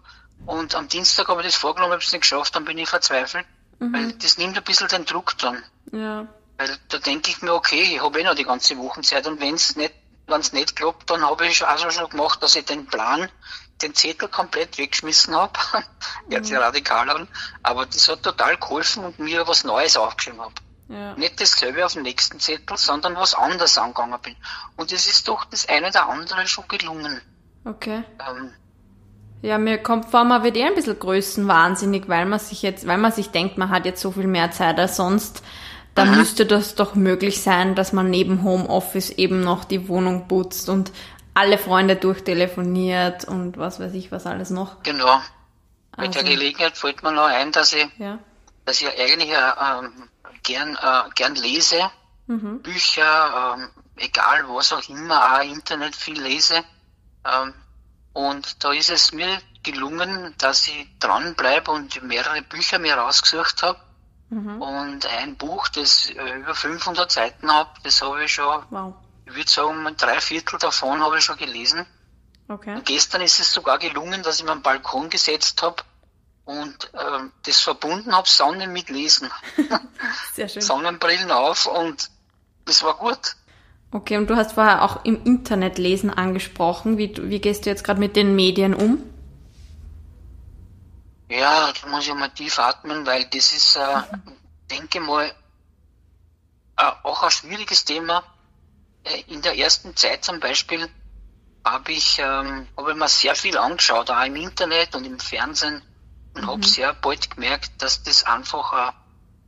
und 0.46 0.74
am 0.74 0.88
Dienstag 0.88 1.28
habe 1.28 1.40
ich 1.40 1.48
das 1.48 1.56
vorgenommen, 1.56 1.92
habe 1.92 2.02
es 2.02 2.12
nicht 2.12 2.22
geschafft, 2.22 2.54
dann 2.54 2.64
bin 2.64 2.78
ich 2.78 2.88
verzweifelt. 2.88 3.46
Mhm. 3.78 3.92
Weil 3.92 4.12
das 4.12 4.38
nimmt 4.38 4.56
ein 4.56 4.64
bisschen 4.64 4.88
den 4.88 5.04
Druck 5.04 5.36
dann. 5.38 5.62
Ja. 5.92 6.26
Weil 6.58 6.76
da 6.88 6.98
denke 6.98 7.30
ich 7.30 7.42
mir, 7.42 7.54
okay, 7.54 7.82
ich 7.82 8.02
habe 8.02 8.20
eh 8.20 8.24
noch 8.24 8.34
die 8.34 8.44
ganze 8.44 8.76
Wochenzeit 8.78 9.26
und 9.26 9.40
wenn 9.40 9.54
es 9.54 9.76
nicht, 9.76 9.94
wenn's 10.30 10.52
nicht 10.52 10.76
klappt, 10.76 11.10
dann 11.10 11.22
habe 11.22 11.46
ich 11.46 11.66
also 11.66 11.90
schon 11.90 12.08
gemacht, 12.08 12.42
dass 12.42 12.56
ich 12.56 12.64
den 12.64 12.86
Plan 12.86 13.28
den 13.82 13.94
Zettel 13.94 14.28
komplett 14.28 14.78
weggeschmissen 14.78 15.34
habe. 15.34 15.52
Sich 16.42 16.52
mhm. 16.52 16.58
radikal 16.58 17.08
an, 17.10 17.28
aber 17.62 17.86
das 17.86 18.08
hat 18.08 18.22
total 18.22 18.56
geholfen 18.56 19.04
und 19.04 19.18
mir 19.18 19.46
was 19.48 19.64
Neues 19.64 19.96
aufgeschrieben 19.96 20.40
habe. 20.40 20.54
Ja. 20.88 21.14
Nicht 21.14 21.40
dasselbe 21.40 21.84
auf 21.84 21.92
dem 21.92 22.02
nächsten 22.02 22.40
Zettel, 22.40 22.76
sondern 22.76 23.14
was 23.16 23.34
anderes 23.34 23.78
angegangen 23.78 24.18
bin. 24.22 24.36
Und 24.76 24.92
es 24.92 25.06
ist 25.06 25.28
doch 25.28 25.44
das 25.44 25.68
eine 25.68 25.88
oder 25.88 26.08
andere 26.08 26.46
schon 26.46 26.66
gelungen. 26.68 27.20
Okay. 27.64 28.02
Ähm, 28.28 28.52
ja, 29.42 29.56
mir 29.56 29.78
kommt 29.78 30.06
vor, 30.06 30.24
man 30.24 30.42
wird 30.42 30.56
eh 30.56 30.64
ein 30.64 30.74
bisschen 30.74 30.98
größenwahnsinnig, 30.98 32.08
weil 32.08 32.26
man 32.26 32.38
sich 32.38 32.62
jetzt, 32.62 32.86
weil 32.86 32.98
man 32.98 33.12
sich 33.12 33.30
denkt, 33.30 33.56
man 33.56 33.70
hat 33.70 33.86
jetzt 33.86 34.02
so 34.02 34.10
viel 34.10 34.26
mehr 34.26 34.50
Zeit 34.50 34.78
als 34.78 34.96
sonst. 34.96 35.42
Da 35.94 36.04
mhm. 36.04 36.18
müsste 36.18 36.46
das 36.46 36.74
doch 36.74 36.94
möglich 36.94 37.42
sein, 37.42 37.74
dass 37.74 37.92
man 37.92 38.10
neben 38.10 38.42
Homeoffice 38.42 39.10
eben 39.10 39.40
noch 39.40 39.64
die 39.64 39.88
Wohnung 39.88 40.28
putzt 40.28 40.68
und 40.68 40.92
alle 41.34 41.58
Freunde 41.58 41.96
durchtelefoniert 41.96 43.24
und 43.24 43.56
was 43.56 43.80
weiß 43.80 43.92
ich, 43.94 44.12
was 44.12 44.26
alles 44.26 44.50
noch. 44.50 44.82
Genau. 44.82 45.20
Mit 45.96 46.08
also, 46.08 46.20
der 46.20 46.30
Gelegenheit 46.30 46.76
fällt 46.76 47.02
mir 47.02 47.12
noch 47.12 47.24
ein, 47.24 47.52
dass 47.52 47.72
ich, 47.72 47.86
ja. 47.98 48.18
dass 48.64 48.80
ich 48.80 48.88
eigentlich 48.88 49.30
äh, 49.30 49.88
gern, 50.42 50.76
äh, 50.80 51.10
gern 51.14 51.34
lese, 51.34 51.90
mhm. 52.26 52.62
Bücher, 52.62 53.58
äh, 53.58 54.04
egal 54.04 54.44
was 54.48 54.72
auch 54.72 54.88
immer, 54.88 55.34
auch 55.34 55.42
Internet 55.42 55.94
viel 55.94 56.20
lese. 56.20 56.62
Ähm, 57.24 57.54
und 58.12 58.64
da 58.64 58.72
ist 58.72 58.90
es 58.90 59.12
mir 59.12 59.40
gelungen, 59.62 60.34
dass 60.38 60.66
ich 60.68 60.86
dranbleibe 60.98 61.70
und 61.70 62.02
mehrere 62.02 62.42
Bücher 62.42 62.78
mir 62.78 62.94
rausgesucht 62.94 63.62
habe. 63.62 63.78
Mhm. 64.30 64.62
Und 64.62 65.06
ein 65.06 65.36
Buch, 65.36 65.68
das 65.68 66.08
äh, 66.10 66.38
über 66.38 66.54
500 66.54 67.10
Seiten 67.10 67.52
hat, 67.52 67.68
das 67.82 68.00
habe 68.00 68.24
ich 68.24 68.32
schon, 68.32 68.62
wow. 68.70 68.94
ich 69.26 69.34
würde 69.34 69.50
sagen, 69.50 69.96
drei 69.96 70.20
Viertel 70.20 70.58
davon 70.58 71.02
habe 71.02 71.18
ich 71.18 71.24
schon 71.24 71.36
gelesen. 71.36 71.84
Okay. 72.48 72.74
Und 72.76 72.86
gestern 72.86 73.22
ist 73.22 73.38
es 73.40 73.52
sogar 73.52 73.78
gelungen, 73.78 74.22
dass 74.22 74.38
ich 74.38 74.44
mir 74.44 74.52
am 74.52 74.62
Balkon 74.62 75.10
gesetzt 75.10 75.62
habe 75.62 75.82
und 76.44 76.90
äh, 76.94 77.28
das 77.44 77.60
verbunden 77.60 78.14
habe, 78.14 78.28
Sonne 78.28 78.66
mit 78.66 78.88
Lesen. 78.88 79.30
Sehr 80.34 80.48
schön. 80.48 80.62
Sonnenbrillen 80.62 81.30
auf 81.30 81.66
und 81.66 82.10
das 82.64 82.82
war 82.82 82.96
gut. 82.96 83.36
Okay, 83.92 84.16
und 84.16 84.30
du 84.30 84.36
hast 84.36 84.52
vorher 84.52 84.82
auch 84.84 85.04
im 85.04 85.24
Internet 85.24 85.78
lesen 85.78 86.10
angesprochen. 86.10 86.98
Wie, 86.98 87.12
wie 87.16 87.40
gehst 87.40 87.66
du 87.66 87.70
jetzt 87.70 87.82
gerade 87.82 87.98
mit 87.98 88.14
den 88.14 88.36
Medien 88.36 88.74
um? 88.74 89.02
Ja, 91.30 91.72
da 91.72 91.88
muss 91.88 92.06
ich 92.06 92.14
mal 92.14 92.28
tief 92.28 92.58
atmen, 92.58 93.06
weil 93.06 93.24
das 93.26 93.52
ist, 93.52 93.76
äh, 93.76 94.02
denke 94.70 95.00
mal, 95.00 95.32
äh, 96.76 96.92
auch 97.02 97.22
ein 97.22 97.30
schwieriges 97.30 97.84
Thema. 97.84 98.22
Äh, 99.04 99.22
in 99.28 99.40
der 99.40 99.56
ersten 99.56 99.96
Zeit 99.96 100.24
zum 100.24 100.40
Beispiel 100.40 100.88
habe 101.64 101.92
ich, 101.92 102.18
ähm, 102.18 102.66
hab 102.76 102.88
ich 102.88 102.96
mir 102.96 103.08
sehr 103.08 103.34
viel 103.34 103.56
angeschaut, 103.56 104.10
auch 104.10 104.24
im 104.24 104.36
Internet 104.36 104.94
und 104.94 105.04
im 105.04 105.20
Fernsehen 105.20 105.82
und 106.34 106.42
mhm. 106.42 106.46
habe 106.46 106.66
sehr 106.66 106.92
bald 106.94 107.30
gemerkt, 107.30 107.80
dass 107.82 108.02
das 108.02 108.24
einfach 108.24 108.72
eine, 108.72 108.94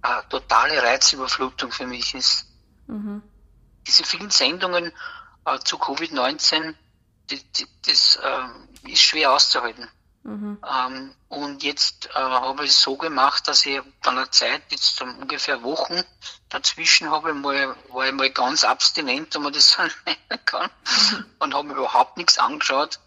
eine 0.03 0.29
totale 0.29 0.83
Reizüberflutung 0.83 1.73
für 1.73 1.87
mich 1.87 2.14
ist. 2.14 2.47
Mhm 2.87 3.23
diese 3.87 4.05
vielen 4.05 4.31
Sendungen 4.31 4.92
äh, 5.45 5.59
zu 5.61 5.77
Covid-19, 5.77 6.75
die, 7.31 7.42
die, 7.53 7.66
das 7.87 8.16
äh, 8.16 8.90
ist 8.90 9.03
schwer 9.03 9.33
auszuhalten. 9.33 9.88
Mhm. 10.25 10.59
Ähm, 10.65 11.15
und 11.29 11.63
jetzt 11.65 12.09
äh, 12.15 12.19
habe 12.19 12.65
ich 12.65 12.71
es 12.71 12.81
so 12.81 12.97
gemacht, 12.97 13.49
dass 13.49 13.67
ich 13.67 13.81
von 14.03 14.15
der 14.15 14.31
Zeit, 14.31 14.63
jetzt 14.71 15.01
um 15.03 15.19
ungefähr 15.19 15.63
Wochen, 15.63 16.01
dazwischen 16.49 17.11
habe 17.11 17.35
mal, 17.35 17.75
war 17.89 18.07
ich 18.07 18.13
mal 18.13 18.31
ganz 18.31 18.65
abstinent, 18.65 19.35
wenn 19.35 19.43
man 19.43 19.53
das 19.53 19.71
so 19.73 19.83
nennen 19.83 20.45
kann, 20.45 20.71
und 21.41 21.55
habe 21.55 21.73
überhaupt 21.73 22.17
nichts 22.17 22.39
angeschaut 22.39 23.01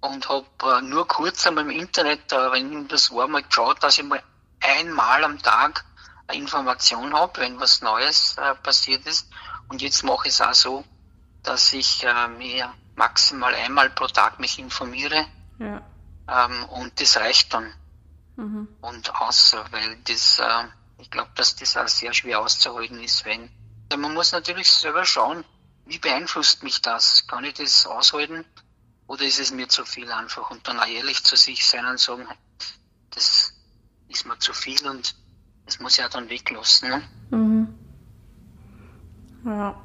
und 0.00 0.28
habe 0.28 0.46
äh, 0.64 0.82
nur 0.82 1.06
kurz 1.06 1.46
einmal 1.46 1.64
im 1.64 1.70
Internet, 1.70 2.32
äh, 2.32 2.52
wenn 2.52 2.88
das 2.88 3.12
war, 3.12 3.28
mal 3.28 3.42
geschaut, 3.42 3.82
dass 3.82 3.98
ich 3.98 4.04
mal 4.04 4.22
einmal 4.60 5.24
am 5.24 5.40
Tag 5.40 5.84
eine 6.26 6.38
Information 6.38 7.14
habe, 7.14 7.40
wenn 7.40 7.60
was 7.60 7.82
Neues 7.82 8.36
äh, 8.38 8.54
passiert 8.56 9.06
ist. 9.06 9.28
Und 9.68 9.82
jetzt 9.82 10.02
mache 10.02 10.28
ich 10.28 10.34
es 10.34 10.40
auch 10.40 10.54
so, 10.54 10.84
dass 11.42 11.72
ich 11.72 12.04
äh, 12.04 12.28
mir 12.28 12.72
maximal 12.96 13.54
einmal 13.54 13.90
pro 13.90 14.06
Tag 14.06 14.40
mich 14.40 14.58
informiere. 14.58 15.26
Ja. 15.58 15.82
Ähm, 16.28 16.64
und 16.70 17.00
das 17.00 17.16
reicht 17.16 17.52
dann. 17.54 17.72
Mhm. 18.36 18.68
Und 18.80 19.14
außer, 19.20 19.64
weil 19.70 19.96
das, 20.04 20.38
äh, 20.38 20.64
ich 20.98 21.10
glaube, 21.10 21.30
dass 21.34 21.56
das 21.56 21.76
auch 21.76 21.88
sehr 21.88 22.12
schwer 22.12 22.40
auszuhalten 22.40 23.00
ist, 23.00 23.24
wenn. 23.24 23.50
Also 23.90 24.00
man 24.00 24.14
muss 24.14 24.32
natürlich 24.32 24.70
selber 24.70 25.04
schauen, 25.04 25.44
wie 25.86 25.98
beeinflusst 25.98 26.62
mich 26.62 26.82
das? 26.82 27.26
Kann 27.28 27.44
ich 27.44 27.54
das 27.54 27.86
aushalten? 27.86 28.44
Oder 29.06 29.22
ist 29.22 29.38
es 29.38 29.52
mir 29.52 29.68
zu 29.68 29.84
viel 29.84 30.10
einfach? 30.10 30.50
Und 30.50 30.66
dann 30.66 30.80
auch 30.80 30.86
ehrlich 30.86 31.22
zu 31.22 31.36
sich 31.36 31.64
sein 31.64 31.86
und 31.86 32.00
sagen, 32.00 32.26
das 33.10 33.52
ist 34.08 34.26
mir 34.26 34.38
zu 34.38 34.52
viel 34.52 34.86
und 34.86 35.14
das 35.64 35.78
muss 35.78 35.98
ich 35.98 36.04
auch 36.04 36.10
dann 36.10 36.28
weglassen. 36.28 36.88
Ne? 36.88 37.02
Mhm. 37.30 37.74
Ja. 39.44 39.80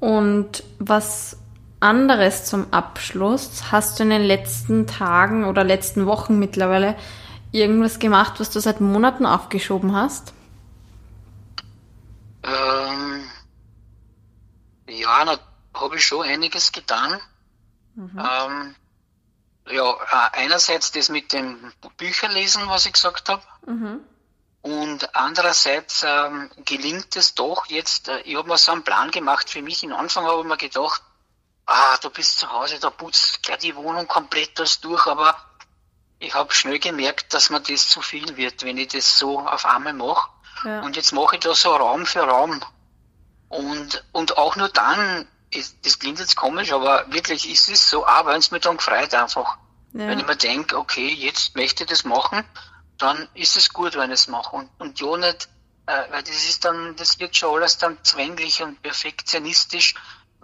Und 0.00 0.62
was 0.78 1.36
anderes 1.80 2.44
zum 2.44 2.72
Abschluss? 2.72 3.70
Hast 3.70 3.98
du 3.98 4.04
in 4.04 4.10
den 4.10 4.22
letzten 4.22 4.86
Tagen 4.86 5.44
oder 5.44 5.64
letzten 5.64 6.06
Wochen 6.06 6.38
mittlerweile 6.38 6.96
irgendwas 7.52 7.98
gemacht, 7.98 8.34
was 8.38 8.50
du 8.50 8.60
seit 8.60 8.80
Monaten 8.80 9.26
aufgeschoben 9.26 9.94
hast? 9.94 10.32
Ähm, 12.42 13.28
ja, 14.88 15.24
da 15.24 15.38
habe 15.74 15.96
ich 15.96 16.06
schon 16.06 16.26
einiges 16.26 16.72
getan. 16.72 17.20
Mhm. 17.94 18.18
Ähm, 18.18 18.74
ja, 19.68 19.90
äh, 19.92 20.44
einerseits 20.44 20.92
das 20.92 21.08
mit 21.08 21.32
dem 21.32 21.72
Bücherlesen, 21.96 22.68
was 22.68 22.86
ich 22.86 22.92
gesagt 22.92 23.28
habe. 23.28 23.42
Mhm. 23.66 24.00
Und 24.62 25.14
andererseits 25.14 26.04
ähm, 26.06 26.50
gelingt 26.64 27.14
es 27.16 27.34
doch 27.34 27.66
jetzt, 27.66 28.08
äh, 28.08 28.20
ich 28.20 28.36
habe 28.36 28.48
mir 28.48 28.58
so 28.58 28.72
einen 28.72 28.82
Plan 28.82 29.10
gemacht 29.10 29.48
für 29.50 29.62
mich. 29.62 29.84
Am 29.84 29.92
Anfang 29.92 30.24
habe 30.24 30.40
ich 30.40 30.46
mir 30.46 30.56
gedacht, 30.56 31.02
ah, 31.66 31.96
du 31.98 32.10
bist 32.10 32.38
zu 32.38 32.50
Hause, 32.50 32.78
da 32.78 32.90
putzt 32.90 33.42
gleich 33.42 33.58
die 33.58 33.76
Wohnung 33.76 34.06
komplett 34.06 34.58
das 34.58 34.80
durch, 34.80 35.06
aber 35.06 35.36
ich 36.18 36.34
habe 36.34 36.54
schnell 36.54 36.78
gemerkt, 36.78 37.34
dass 37.34 37.50
mir 37.50 37.60
das 37.60 37.88
zu 37.88 38.00
viel 38.00 38.36
wird, 38.36 38.64
wenn 38.64 38.78
ich 38.78 38.88
das 38.88 39.18
so 39.18 39.40
auf 39.40 39.66
einmal 39.66 39.92
mache. 39.92 40.30
Ja. 40.64 40.80
Und 40.80 40.96
jetzt 40.96 41.12
mache 41.12 41.36
ich 41.36 41.42
da 41.42 41.54
so 41.54 41.74
Raum 41.74 42.06
für 42.06 42.22
Raum. 42.22 42.62
Und, 43.48 44.04
und 44.12 44.38
auch 44.38 44.56
nur 44.56 44.68
dann, 44.68 45.28
ist, 45.50 45.76
das 45.84 45.98
klingt 45.98 46.18
jetzt 46.18 46.36
komisch, 46.36 46.72
aber 46.72 47.12
wirklich 47.12 47.50
ist 47.50 47.68
es 47.68 47.90
so, 47.90 48.06
auch 48.06 48.26
wenn 48.26 48.38
es 48.38 48.50
mir 48.50 48.60
dann 48.60 48.78
gefreut 48.78 49.14
einfach. 49.14 49.58
Ja. 49.92 50.08
Wenn 50.08 50.18
ich 50.18 50.26
mir 50.26 50.36
denke, 50.36 50.78
okay, 50.78 51.08
jetzt 51.08 51.54
möchte 51.54 51.84
ich 51.84 51.90
das 51.90 52.04
machen, 52.04 52.44
dann 52.98 53.28
ist 53.34 53.56
es 53.56 53.72
gut, 53.72 53.94
wenn 53.96 54.10
ich 54.10 54.20
es 54.20 54.28
mache. 54.28 54.56
Und, 54.56 54.70
und 54.78 54.98
ja 55.00 55.16
nicht, 55.16 55.48
äh, 55.86 56.10
weil 56.10 56.22
das 56.22 56.48
ist 56.48 56.64
dann, 56.64 56.96
das 56.96 57.20
wird 57.20 57.36
schon 57.36 57.54
alles 57.54 57.78
dann 57.78 58.02
zwänglich 58.02 58.62
und 58.62 58.82
perfektionistisch, 58.82 59.94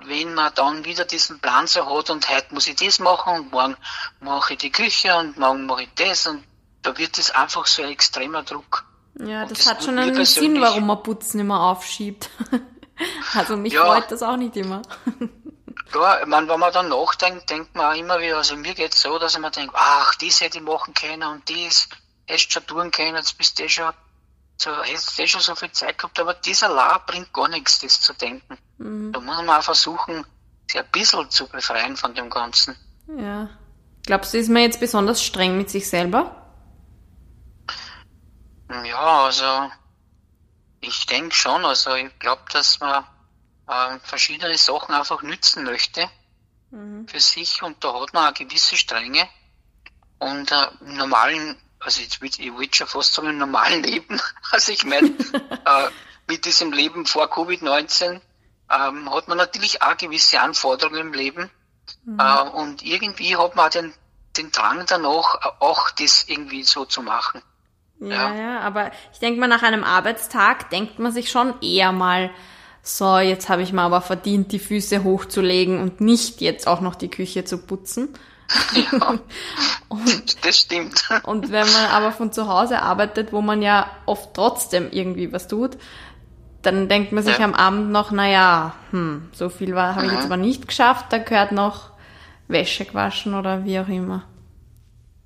wenn 0.06 0.34
man 0.34 0.52
dann 0.54 0.84
wieder 0.84 1.04
diesen 1.04 1.40
Plan 1.40 1.66
so 1.66 1.86
hat 1.86 2.10
und 2.10 2.28
heute 2.28 2.54
muss 2.54 2.66
ich 2.66 2.76
das 2.76 2.98
machen 2.98 3.34
und 3.34 3.52
morgen 3.52 3.76
mache 4.20 4.54
ich 4.54 4.58
die 4.58 4.72
Küche 4.72 5.16
und 5.16 5.38
morgen 5.38 5.66
mache 5.66 5.84
ich 5.84 5.94
das 5.94 6.26
und 6.26 6.44
da 6.82 6.96
wird 6.98 7.18
es 7.18 7.30
einfach 7.30 7.66
so 7.66 7.82
ein 7.82 7.90
extremer 7.90 8.42
Druck. 8.42 8.84
Ja, 9.18 9.44
das, 9.44 9.58
das, 9.58 9.66
hat 9.68 9.84
schon 9.84 9.98
einen 9.98 10.24
Sinn, 10.24 10.60
warum 10.60 10.86
man 10.86 11.02
Putzen 11.02 11.40
immer 11.40 11.60
aufschiebt. 11.60 12.30
also 13.34 13.56
mich 13.56 13.74
ja, 13.74 13.84
freut 13.84 14.10
das 14.10 14.22
auch 14.22 14.36
nicht 14.36 14.56
immer. 14.56 14.82
ja, 15.94 16.20
ich 16.20 16.26
meine, 16.26 16.48
wenn 16.48 16.60
man 16.60 16.72
dann 16.72 16.88
nachdenkt, 16.88 17.50
denkt 17.50 17.74
man 17.74 17.92
auch 17.92 17.98
immer 17.98 18.18
wieder, 18.20 18.38
also 18.38 18.56
mir 18.56 18.74
geht 18.74 18.94
es 18.94 19.02
so, 19.02 19.18
dass 19.18 19.34
ich 19.34 19.40
mir 19.40 19.50
denke, 19.50 19.74
ach, 19.76 20.14
das 20.16 20.40
hätte 20.40 20.58
ich 20.58 20.64
machen 20.64 20.94
können 20.94 21.24
und 21.24 21.48
das 21.48 21.88
hättest 22.26 22.52
schon 22.52 22.66
tun 22.66 22.90
können, 22.90 23.16
jetzt 23.16 23.36
bist 23.36 23.58
du 23.58 23.64
eh 23.64 23.68
schon, 23.68 23.92
so, 24.56 24.70
hättest 24.82 25.18
du 25.18 25.22
eh 25.22 25.26
schon 25.26 25.40
so 25.40 25.54
viel 25.54 25.72
Zeit 25.72 25.98
gehabt, 25.98 26.18
aber 26.20 26.34
dieser 26.34 26.68
La 26.68 26.98
bringt 26.98 27.32
gar 27.32 27.48
nichts, 27.48 27.80
das 27.80 28.00
zu 28.00 28.12
denken. 28.14 28.58
Mhm. 28.78 29.12
Da 29.12 29.20
muss 29.20 29.36
man 29.36 29.50
auch 29.50 29.62
versuchen, 29.62 30.24
sich 30.70 30.80
ein 30.80 30.90
bisschen 30.90 31.30
zu 31.30 31.48
befreien 31.48 31.96
von 31.96 32.14
dem 32.14 32.30
Ganzen. 32.30 32.76
Ja. 33.16 33.48
Glaubst 34.04 34.34
du, 34.34 34.38
ist 34.38 34.48
man 34.48 34.62
jetzt 34.62 34.80
besonders 34.80 35.22
streng 35.22 35.56
mit 35.56 35.70
sich 35.70 35.88
selber? 35.88 36.36
Ja, 38.84 39.24
also 39.24 39.70
ich 40.80 41.06
denke 41.06 41.34
schon. 41.34 41.64
Also 41.64 41.94
ich 41.94 42.18
glaube, 42.18 42.42
dass 42.52 42.80
man 42.80 43.04
äh, 43.68 43.98
verschiedene 44.02 44.56
Sachen 44.56 44.94
einfach 44.94 45.22
nützen 45.22 45.64
möchte 45.64 46.08
mhm. 46.70 47.06
für 47.06 47.20
sich 47.20 47.62
und 47.62 47.82
da 47.84 48.00
hat 48.00 48.12
man 48.12 48.24
eine 48.24 48.34
gewisse 48.34 48.76
Strenge. 48.76 49.28
Und 50.18 50.52
äh, 50.52 50.66
im 50.80 50.96
normalen 50.96 51.56
also 51.84 52.00
jetzt 52.00 52.20
will, 52.20 52.30
ich 52.30 52.56
will 52.56 52.68
schon 52.72 52.86
fast 52.86 53.14
sagen, 53.14 53.28
im 53.28 53.38
normalen 53.38 53.82
Leben. 53.82 54.20
Also 54.50 54.72
ich 54.72 54.84
meine, 54.84 55.08
äh, 55.64 55.88
mit 56.28 56.44
diesem 56.44 56.72
Leben 56.72 57.06
vor 57.06 57.32
Covid-19 57.32 58.20
ähm, 58.70 59.14
hat 59.14 59.28
man 59.28 59.38
natürlich 59.38 59.82
auch 59.82 59.96
gewisse 59.96 60.40
Anforderungen 60.40 61.00
im 61.00 61.12
Leben. 61.12 61.50
Mhm. 62.04 62.20
Äh, 62.20 62.50
und 62.50 62.82
irgendwie 62.82 63.36
hat 63.36 63.56
man 63.56 63.70
den, 63.70 63.94
den 64.36 64.50
Drang 64.50 64.84
danach, 64.86 65.36
auch 65.60 65.90
das 65.90 66.24
irgendwie 66.28 66.64
so 66.64 66.84
zu 66.84 67.02
machen. 67.02 67.42
Ja, 67.98 68.08
ja, 68.08 68.34
ja 68.34 68.60
aber 68.60 68.90
ich 69.12 69.20
denke 69.20 69.40
mal, 69.40 69.46
nach 69.46 69.62
einem 69.62 69.84
Arbeitstag 69.84 70.70
denkt 70.70 70.98
man 70.98 71.12
sich 71.12 71.30
schon 71.30 71.60
eher 71.62 71.92
mal, 71.92 72.30
so, 72.82 73.18
jetzt 73.18 73.48
habe 73.48 73.62
ich 73.62 73.72
mal 73.72 73.86
aber 73.86 74.00
verdient, 74.00 74.50
die 74.50 74.58
Füße 74.58 75.04
hochzulegen 75.04 75.80
und 75.80 76.00
nicht 76.00 76.40
jetzt 76.40 76.66
auch 76.66 76.80
noch 76.80 76.96
die 76.96 77.10
Küche 77.10 77.44
zu 77.44 77.58
putzen. 77.58 78.12
Ja, 78.74 79.08
und, 79.88 80.44
das 80.44 80.58
stimmt. 80.58 81.04
Und 81.24 81.50
wenn 81.50 81.70
man 81.70 81.86
aber 81.86 82.12
von 82.12 82.32
zu 82.32 82.48
Hause 82.48 82.82
arbeitet, 82.82 83.32
wo 83.32 83.40
man 83.40 83.62
ja 83.62 83.90
oft 84.06 84.34
trotzdem 84.34 84.90
irgendwie 84.90 85.32
was 85.32 85.48
tut, 85.48 85.78
dann 86.62 86.88
denkt 86.88 87.12
man 87.12 87.24
sich 87.24 87.38
ja. 87.38 87.44
am 87.44 87.54
Abend 87.54 87.90
noch, 87.90 88.10
naja, 88.10 88.74
hm, 88.90 89.30
so 89.32 89.48
viel 89.48 89.76
habe 89.76 90.06
ich 90.06 90.12
jetzt 90.12 90.20
mhm. 90.20 90.32
aber 90.32 90.36
nicht 90.36 90.68
geschafft, 90.68 91.06
da 91.10 91.18
gehört 91.18 91.52
noch 91.52 91.90
Wäsche 92.48 92.84
gewaschen 92.84 93.34
oder 93.34 93.64
wie 93.64 93.80
auch 93.80 93.88
immer. 93.88 94.24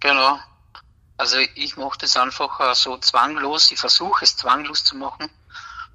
Genau. 0.01 0.39
Also 1.19 1.39
ich 1.55 1.77
mache 1.77 1.99
das 1.99 2.17
einfach 2.17 2.61
äh, 2.61 2.75
so 2.75 2.99
zwanglos, 2.99 3.71
ich 3.71 3.79
versuche 3.79 4.25
es 4.25 4.37
zwanglos 4.37 4.85
zu 4.85 4.97
machen. 4.97 5.31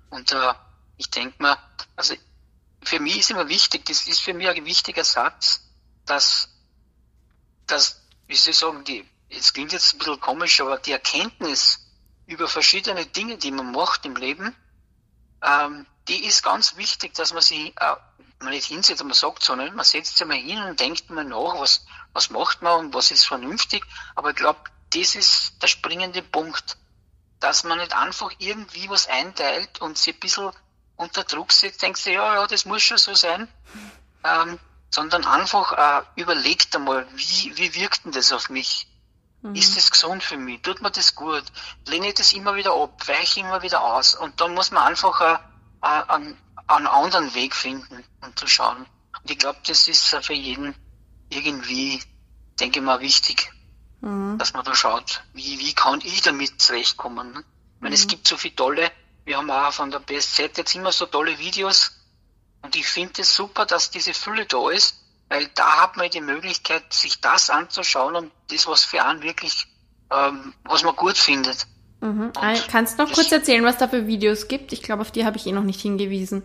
Und 0.10 0.32
äh, 0.32 0.54
ich 0.98 1.10
denke 1.10 1.36
mir, 1.42 1.58
also 1.96 2.16
für 2.84 3.00
mich 3.00 3.20
ist 3.20 3.32
immer 3.32 3.48
wichtig, 3.48 3.86
das 3.86 4.08
ist 4.08 4.20
für 4.20 4.34
mich 4.34 4.48
ein 4.48 4.66
wichtiger 4.66 5.04
Satz, 5.04 5.62
dass, 6.06 6.50
dass 7.72 8.02
wie 8.32 8.34
ich 8.34 8.58
sagen, 8.58 8.86
die, 8.86 9.06
es 9.30 9.52
klingt 9.52 9.74
jetzt 9.74 9.94
ein 9.94 9.98
bisschen 9.98 10.20
komisch, 10.22 10.62
aber 10.62 10.78
die 10.78 10.94
Erkenntnis 10.94 11.86
über 12.28 12.48
verschiedene 12.48 13.06
Dinge, 13.06 13.38
die 13.38 13.52
man 13.52 13.74
macht 13.74 14.06
im 14.06 14.16
Leben, 14.16 14.56
ähm, 15.44 15.86
die 16.08 16.26
ist 16.26 16.42
ganz 16.42 16.78
wichtig, 16.78 17.14
dass 17.14 17.34
man 17.34 17.42
sie, 17.42 17.74
äh, 17.78 17.96
man 18.40 18.52
nicht 18.52 18.68
hinsetzt, 18.68 19.04
man 19.04 19.14
sagt 19.14 19.44
so 19.44 19.56
nicht, 19.56 19.76
man 19.76 19.84
setzt 19.84 20.16
sich 20.18 20.26
mal 20.26 20.38
hin 20.38 20.62
und 20.64 20.80
denkt 20.80 21.10
mal 21.10 21.26
nach, 21.26 21.60
was, 21.60 21.86
was 22.14 22.30
macht 22.30 22.62
man 22.62 22.86
und 22.86 22.94
was 22.94 23.12
ist 23.12 23.26
vernünftig, 23.26 23.86
aber 24.16 24.30
ich 24.30 24.38
glaube, 24.38 24.62
das 24.94 25.16
ist 25.16 25.62
der 25.62 25.68
springende 25.68 26.22
Punkt, 26.22 26.78
dass 27.42 27.66
man 27.66 27.80
nicht 27.80 27.94
einfach 27.94 28.32
irgendwie 28.38 28.90
was 28.90 29.08
einteilt 29.08 29.82
und 29.82 29.98
sie 29.98 30.14
ein 30.14 30.20
bisschen 30.20 30.52
unter 30.96 31.26
Druck 31.26 31.52
setzt, 31.52 31.82
denkst 31.82 32.06
du, 32.06 32.12
ja, 32.12 32.36
ja, 32.36 32.48
das 32.48 32.64
muss 32.64 32.82
schon 32.82 32.98
so 32.98 33.14
sein, 33.14 33.50
ähm, 34.24 34.58
sondern 34.92 35.26
einfach 35.26 35.72
äh, 35.72 36.22
überlegt 36.22 36.76
einmal, 36.76 37.08
wie, 37.16 37.56
wie 37.56 37.74
wirkt 37.76 38.06
denn 38.06 38.12
das 38.12 38.32
auf 38.32 38.50
mich? 38.50 38.88
Mhm. 39.42 39.56
Ist 39.56 39.76
das 39.78 39.90
gesund 39.90 40.24
für 40.24 40.38
mich? 40.38 40.62
Tut 40.62 40.82
mir 40.82 40.92
das 40.92 41.16
gut? 41.16 41.44
Lehne 41.88 42.10
ich 42.10 42.14
das 42.14 42.34
immer 42.34 42.56
wieder 42.56 42.74
ab? 42.76 43.08
Weiche 43.08 43.40
immer 43.40 43.62
wieder 43.62 43.84
aus? 43.84 44.14
Und 44.14 44.40
dann 44.42 44.54
muss 44.54 44.72
man 44.72 44.84
einfach 44.84 45.22
äh, 45.22 45.38
äh, 45.82 46.04
einen, 46.10 46.38
einen 46.68 46.88
anderen 46.88 47.34
Weg 47.34 47.56
finden 47.56 48.04
und 48.22 48.38
zu 48.38 48.48
schauen. 48.48 48.86
Und 49.24 49.32
ich 49.32 49.38
glaube, 49.38 49.60
das 49.66 49.88
ist 49.88 50.08
für 50.22 50.34
jeden 50.34 50.76
irgendwie, 51.30 52.04
denke 52.60 52.80
ich 52.80 52.86
mal, 52.86 53.00
wichtig, 53.00 53.52
mhm. 54.02 54.38
dass 54.38 54.54
man 54.54 54.66
da 54.66 54.76
schaut, 54.76 55.24
wie, 55.34 55.58
wie 55.60 55.74
kann 55.74 56.02
ich 56.04 56.22
damit 56.22 56.62
zurechtkommen. 56.62 57.32
Ne? 57.32 57.40
Ich 57.76 57.82
meine, 57.82 57.96
mhm. 57.96 58.02
es 58.02 58.08
gibt 58.08 58.28
so 58.28 58.36
viele 58.36 58.56
tolle, 58.56 58.92
wir 59.24 59.38
haben 59.38 59.50
auch 59.50 59.72
von 59.72 59.92
der 59.92 60.00
BSZ 60.00 60.58
jetzt 60.58 60.76
immer 60.76 60.92
so 60.92 61.06
tolle 61.06 61.38
Videos 61.40 62.01
und 62.62 62.76
ich 62.76 62.88
finde 62.88 63.22
es 63.22 63.36
super, 63.36 63.66
dass 63.66 63.92
diese 63.92 64.14
Fülle 64.14 64.46
da 64.46 64.70
ist, 64.70 64.96
weil 65.30 65.48
da 65.56 65.84
hat 65.84 65.98
man 65.98 66.10
die 66.10 66.22
Möglichkeit, 66.22 66.94
sich 66.94 67.22
das 67.22 67.50
anzuschauen 67.50 68.16
und 68.16 68.32
das, 68.50 68.68
was 68.68 68.84
für 68.84 69.04
einen 69.04 69.24
wirklich, 69.24 69.68
ähm, 70.12 70.54
was 70.64 70.84
man 70.84 70.96
gut 70.96 71.18
findet. 71.18 71.68
Mhm. 72.02 72.34
Kannst 72.70 72.98
du 72.98 73.04
noch 73.04 73.14
kurz 73.14 73.32
erzählen, 73.32 73.64
was 73.64 73.78
da 73.78 73.88
für 73.88 74.08
Videos 74.08 74.48
gibt? 74.48 74.74
Ich 74.74 74.82
glaube, 74.82 75.02
auf 75.02 75.12
die 75.12 75.26
habe 75.26 75.38
ich 75.38 75.46
eh 75.46 75.52
noch 75.52 75.64
nicht 75.64 75.82
hingewiesen. 75.82 76.44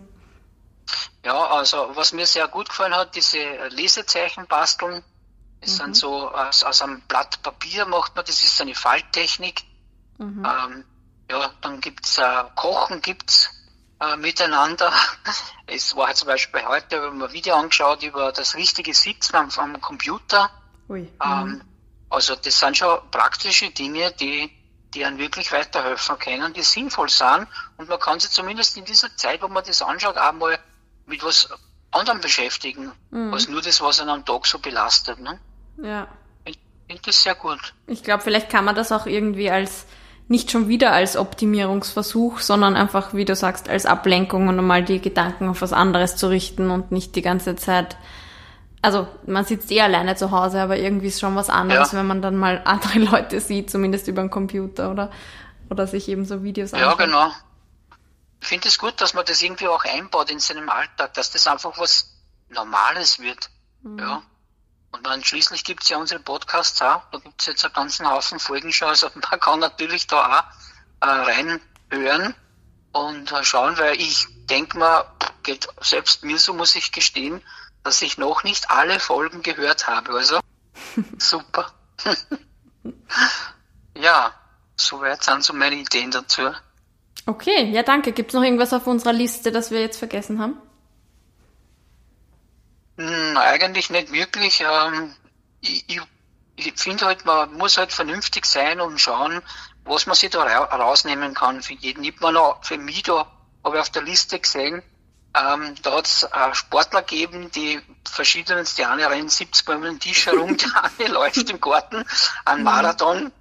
Ja, 1.25 1.47
also 1.47 1.91
was 1.95 2.13
mir 2.13 2.25
sehr 2.25 2.47
gut 2.47 2.69
gefallen 2.69 2.95
hat, 2.95 3.15
diese 3.15 3.39
Lesezeichen 3.69 4.47
basteln. 4.47 5.03
Das 5.61 5.73
mhm. 5.73 5.75
sind 5.75 5.95
so 5.97 6.29
aus, 6.29 6.63
aus, 6.63 6.81
einem 6.81 7.01
Blatt 7.01 7.41
Papier 7.41 7.85
macht 7.85 8.15
man, 8.15 8.23
das 8.23 8.43
ist 8.43 8.61
eine 8.61 8.75
Falttechnik. 8.75 9.63
Mhm. 10.19 10.45
Ähm, 10.45 10.83
ja, 11.29 11.51
dann 11.61 11.81
gibt's 11.81 12.17
äh, 12.19 12.43
Kochen 12.55 13.01
gibt's 13.01 13.49
äh, 13.99 14.17
miteinander. 14.17 14.91
Es 15.69 15.97
war 15.97 16.13
zum 16.13 16.29
Beispiel 16.29 16.65
heute, 16.65 17.01
wenn 17.01 17.17
man 17.17 17.27
ein 17.27 17.33
Video 17.33 17.55
angeschaut 17.55 18.01
über 18.01 18.31
das 18.31 18.55
richtige 18.55 18.93
Sitzen 18.93 19.35
am, 19.35 19.49
am 19.57 19.81
Computer. 19.81 20.49
Ui. 20.87 21.11
Ähm, 21.21 21.61
also 22.09 22.35
das 22.35 22.57
sind 22.57 22.77
schon 22.77 22.99
praktische 23.11 23.69
Dinge, 23.71 24.13
die, 24.13 24.49
die 24.93 25.03
einem 25.03 25.17
wirklich 25.17 25.51
weiterhelfen 25.51 26.17
können, 26.19 26.53
die 26.53 26.61
sinnvoll 26.61 27.09
sind. 27.09 27.47
Und 27.75 27.89
man 27.89 27.99
kann 27.99 28.21
sich 28.21 28.31
zumindest 28.31 28.77
in 28.77 28.85
dieser 28.85 29.13
Zeit, 29.17 29.41
wo 29.41 29.49
man 29.49 29.65
das 29.65 29.81
anschaut, 29.81 30.17
auch 30.17 30.31
mal 30.31 30.57
mit 31.05 31.21
was 31.21 31.49
anderem 31.91 32.21
beschäftigen, 32.21 32.93
mhm. 33.11 33.33
als 33.33 33.49
nur 33.49 33.61
das, 33.61 33.81
was 33.81 33.99
einen 33.99 34.09
am 34.09 34.25
Tag 34.25 34.45
so 34.45 34.59
belastet. 34.59 35.19
Ne? 35.19 35.39
Ja. 35.81 36.07
Ich 36.45 36.57
finde 36.87 37.01
das 37.05 37.23
sehr 37.23 37.35
gut. 37.35 37.73
Ich 37.87 38.03
glaube, 38.03 38.23
vielleicht 38.23 38.49
kann 38.49 38.63
man 38.63 38.75
das 38.75 38.93
auch 38.93 39.05
irgendwie 39.05 39.51
als 39.51 39.85
nicht 40.27 40.51
schon 40.51 40.67
wieder 40.67 40.91
als 40.91 41.15
Optimierungsversuch, 41.15 42.39
sondern 42.39 42.75
einfach, 42.75 43.13
wie 43.13 43.25
du 43.25 43.35
sagst, 43.35 43.69
als 43.69 43.85
Ablenkung 43.85 44.47
und 44.49 44.59
einmal 44.59 44.83
die 44.83 44.99
Gedanken 44.99 45.49
auf 45.49 45.61
was 45.61 45.73
anderes 45.73 46.17
zu 46.17 46.27
richten 46.27 46.69
und 46.69 46.91
nicht 46.91 47.15
die 47.15 47.21
ganze 47.21 47.55
Zeit. 47.55 47.97
Also 48.81 49.07
man 49.25 49.45
sitzt 49.45 49.71
eh 49.71 49.81
alleine 49.81 50.15
zu 50.15 50.31
Hause, 50.31 50.61
aber 50.61 50.77
irgendwie 50.77 51.07
ist 51.07 51.19
schon 51.19 51.35
was 51.35 51.49
anderes, 51.49 51.93
ja. 51.93 51.99
wenn 51.99 52.07
man 52.07 52.21
dann 52.21 52.35
mal 52.35 52.61
andere 52.65 52.99
Leute 52.99 53.39
sieht, 53.39 53.69
zumindest 53.69 54.07
über 54.07 54.21
den 54.21 54.29
Computer 54.29 54.91
oder, 54.91 55.11
oder 55.69 55.87
sich 55.87 56.09
eben 56.09 56.25
so 56.25 56.43
Videos 56.43 56.73
anschaut. 56.73 56.99
Ja, 56.99 57.05
genau. 57.05 57.31
Ich 58.41 58.47
finde 58.47 58.67
es 58.67 58.77
gut, 58.77 58.99
dass 59.01 59.13
man 59.13 59.25
das 59.25 59.41
irgendwie 59.41 59.67
auch 59.67 59.83
einbaut 59.83 60.29
in 60.29 60.39
seinem 60.39 60.69
Alltag, 60.69 61.13
dass 61.13 61.31
das 61.31 61.47
einfach 61.47 61.77
was 61.79 62.13
Normales 62.49 63.19
wird. 63.19 63.49
Mhm. 63.81 63.99
Ja. 63.99 64.21
Und 64.97 65.05
dann 65.05 65.23
schließlich 65.23 65.63
gibt 65.63 65.83
es 65.83 65.89
ja 65.89 65.97
unsere 65.97 66.19
Podcasts 66.19 66.81
auch. 66.81 67.03
Da 67.11 67.19
gibt 67.19 67.39
es 67.39 67.47
jetzt 67.47 67.63
einen 67.63 67.73
ganzen 67.73 68.09
Haufen 68.09 68.39
Folgen 68.39 68.73
schon. 68.73 68.89
Also 68.89 69.09
man 69.31 69.39
kann 69.39 69.59
natürlich 69.59 70.07
da 70.07 70.39
auch 71.01 71.07
äh, 71.07 71.59
reinhören 71.91 72.33
und 72.93 73.31
äh, 73.31 73.43
schauen, 73.43 73.77
weil 73.77 73.99
ich 73.99 74.25
denke 74.49 74.77
mal, 74.77 75.05
geht 75.43 75.67
selbst 75.81 76.23
mir 76.23 76.39
so 76.39 76.53
muss 76.53 76.75
ich 76.75 76.91
gestehen, 76.91 77.41
dass 77.83 78.01
ich 78.01 78.17
noch 78.17 78.43
nicht 78.43 78.71
alle 78.71 78.99
Folgen 78.99 79.43
gehört 79.43 79.87
habe. 79.87 80.13
Also 80.13 80.39
super. 81.17 81.71
ja, 83.95 84.33
soweit 84.75 85.23
sind 85.23 85.43
so 85.43 85.53
meine 85.53 85.75
Ideen 85.75 86.11
dazu. 86.11 86.51
Okay, 87.25 87.71
ja 87.71 87.83
danke. 87.83 88.13
Gibt 88.13 88.31
es 88.31 88.35
noch 88.35 88.43
irgendwas 88.43 88.73
auf 88.73 88.87
unserer 88.87 89.13
Liste, 89.13 89.51
das 89.51 89.69
wir 89.69 89.81
jetzt 89.81 89.97
vergessen 89.97 90.39
haben? 90.39 90.61
Hm, 92.97 93.37
eigentlich 93.37 93.89
nicht 93.89 94.11
wirklich. 94.11 94.61
Ähm, 94.61 95.15
ich, 95.61 95.87
ich, 95.87 96.01
ich 96.55 96.73
finde 96.75 97.05
halt, 97.05 97.25
man 97.25 97.53
muss 97.53 97.77
halt 97.77 97.93
vernünftig 97.93 98.45
sein 98.45 98.81
und 98.81 98.99
schauen, 98.99 99.41
was 99.85 100.05
man 100.05 100.15
sich 100.15 100.31
da 100.31 100.43
rausnehmen 100.43 101.33
kann 101.33 101.61
für 101.61 101.73
jeden. 101.73 102.03
Ich 102.03 102.15
habe 102.19 102.33
noch 102.33 102.63
für 102.63 102.77
mich 102.77 103.03
da, 103.03 103.31
habe 103.63 103.77
ich 103.77 103.81
auf 103.81 103.89
der 103.89 104.03
Liste 104.03 104.39
gesehen, 104.39 104.83
ähm, 105.37 105.75
da 105.83 105.97
hat 105.97 106.07
es 106.07 106.23
äh, 106.23 106.55
Sportler 106.55 107.01
gegeben, 107.03 107.51
die 107.51 107.79
verschiedenste, 108.09 108.89
eine 108.89 109.09
rennen 109.09 109.29
70 109.29 109.67
Mal 109.67 109.77
um 109.77 109.83
den 109.83 109.99
Tisch 109.99 110.25
herum, 110.25 110.57
die 110.57 110.65
eine 110.99 111.09
läuft 111.09 111.49
im 111.49 111.61
Garten, 111.61 112.03
ein 112.45 112.59
mhm. 112.59 112.63
Marathon. 112.63 113.31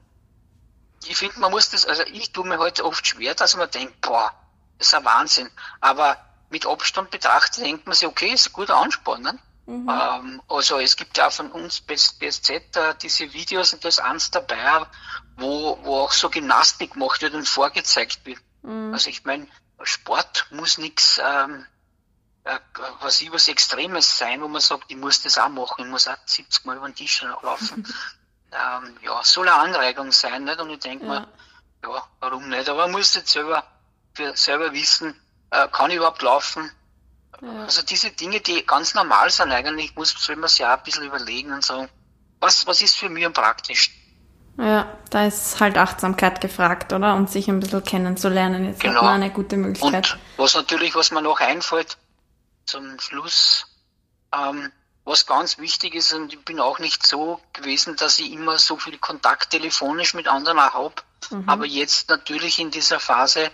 Ich 1.07 1.17
finde, 1.17 1.39
man 1.41 1.53
muss 1.53 1.71
das, 1.71 1.87
also 1.87 2.03
ich 2.03 2.33
tue 2.33 2.45
mir 2.45 2.59
heute 2.59 2.83
halt 2.83 2.93
oft 2.93 3.07
schwer, 3.07 3.35
dass 3.35 3.57
man 3.57 3.71
denkt, 3.71 4.01
boah, 4.01 4.33
das 4.79 4.89
ist 4.89 4.95
ein 4.95 5.05
Wahnsinn. 5.05 5.49
Aber 5.81 6.19
mit 6.51 6.67
Abstand 6.67 7.11
betrachtet 7.11 7.65
denkt 7.65 7.87
man 7.87 7.95
sich, 7.95 8.09
okay, 8.09 8.33
ist 8.33 8.49
ein 8.49 8.53
guter 8.53 8.77
Ansporn. 8.77 9.23
Ne? 9.23 9.39
Mhm. 9.67 9.89
Ähm, 9.89 10.43
also 10.49 10.79
es 10.79 10.97
gibt 10.97 11.19
ja 11.19 11.27
auch 11.27 11.33
von 11.33 11.51
uns 11.51 11.81
BSZ 11.81 12.51
äh, 12.51 12.95
diese 13.03 13.33
Videos 13.33 13.73
und 13.73 13.85
da 13.85 13.89
ist 13.89 14.01
eins 14.01 14.31
dabei, 14.31 14.87
wo, 15.37 15.79
wo 15.83 16.01
auch 16.01 16.13
so 16.13 16.31
Gymnastik 16.31 16.93
gemacht 16.93 17.21
wird 17.21 17.35
und 17.35 17.49
vorgezeigt 17.49 18.25
wird. 18.25 18.39
Mhm. 18.63 18.93
Also 18.93 19.11
ich 19.11 19.25
meine, 19.25 19.49
Sport 19.83 20.47
muss 20.51 20.79
nichts 20.79 21.21
ähm, 21.23 21.67
äh, 22.47 22.61
was 23.01 23.21
ich 23.21 23.33
was 23.33 23.49
Extremes 23.49 24.19
sein, 24.19 24.41
wo 24.41 24.47
man 24.47 24.61
sagt, 24.61 24.85
ich 24.89 24.97
muss 24.97 25.21
das 25.21 25.37
auch 25.37 25.49
machen, 25.49 25.85
ich 25.85 25.91
muss 25.91 26.07
auch 26.07 26.17
70 26.25 26.65
Mal 26.65 26.77
über 26.77 26.89
den 26.89 26.95
Tisch 26.95 27.23
laufen. 27.43 27.85
ähm, 28.53 28.97
ja, 29.03 29.21
soll 29.25 29.49
eine 29.49 29.59
Anregung 29.59 30.13
sein, 30.13 30.45
nicht? 30.45 30.61
Und 30.61 30.71
ich 30.71 30.79
denke 30.79 31.07
ja. 31.07 31.21
mir, 31.21 31.29
ja, 31.83 32.09
warum 32.21 32.49
nicht? 32.49 32.69
Aber 32.69 32.83
man 32.83 32.93
muss 32.93 33.15
jetzt 33.15 33.33
selber, 33.33 33.65
für 34.15 34.37
selber 34.37 34.73
wissen, 34.73 35.21
äh, 35.51 35.67
kann 35.69 35.91
ich 35.91 35.97
überhaupt 35.97 36.23
laufen? 36.23 36.71
Ja. 37.43 37.65
Also 37.65 37.83
diese 37.83 38.11
Dinge, 38.11 38.41
die 38.41 38.65
ganz 38.65 38.95
normal 38.95 39.31
sind 39.31 39.53
eigentlich, 39.53 39.95
muss 39.95 40.15
man 40.29 40.49
sich 40.49 40.65
auch 40.65 40.71
ein 40.71 40.83
bisschen 40.83 41.05
überlegen 41.05 41.53
und 41.53 41.65
sagen, 41.65 41.89
was, 42.41 42.67
was 42.67 42.83
ist 42.83 42.97
für 42.97 43.09
mich 43.09 43.25
am 43.25 43.33
praktischsten? 43.33 43.95
Ja, 44.59 44.97
da 45.11 45.27
ist 45.27 45.61
halt 45.61 45.77
Achtsamkeit 45.77 46.41
gefragt, 46.41 46.93
oder? 46.93 47.15
Und 47.15 47.31
sich 47.31 47.49
ein 47.49 47.61
bisschen 47.61 47.85
kennenzulernen. 47.85 48.65
Jetzt 48.65 48.81
genau. 48.81 48.97
hat 48.97 49.03
man 49.03 49.23
eine 49.23 49.31
gute 49.31 49.57
Möglichkeit. 49.57 50.13
Und 50.13 50.45
was 50.45 50.55
natürlich, 50.55 50.95
was 50.95 51.11
mir 51.11 51.21
noch 51.21 51.41
einfällt, 51.41 51.99
zum 52.65 52.99
Schluss, 52.99 53.67
ähm, 54.35 54.73
was 55.05 55.27
ganz 55.27 55.59
wichtig 55.59 55.95
ist, 55.95 56.13
und 56.15 56.33
ich 56.33 56.45
bin 56.45 56.59
auch 56.59 56.79
nicht 56.79 57.07
so 57.07 57.41
gewesen, 57.53 57.97
dass 57.97 58.19
ich 58.19 58.33
immer 58.33 58.59
so 58.59 58.77
viel 58.77 58.99
Kontakt 58.99 59.51
telefonisch 59.51 60.15
mit 60.15 60.27
anderen 60.27 60.59
habe, 60.59 60.95
mhm. 61.31 61.49
aber 61.49 61.67
jetzt 61.67 62.09
natürlich 62.09 62.59
in 62.59 62.71
dieser 62.71 62.99
Phase 62.99 63.51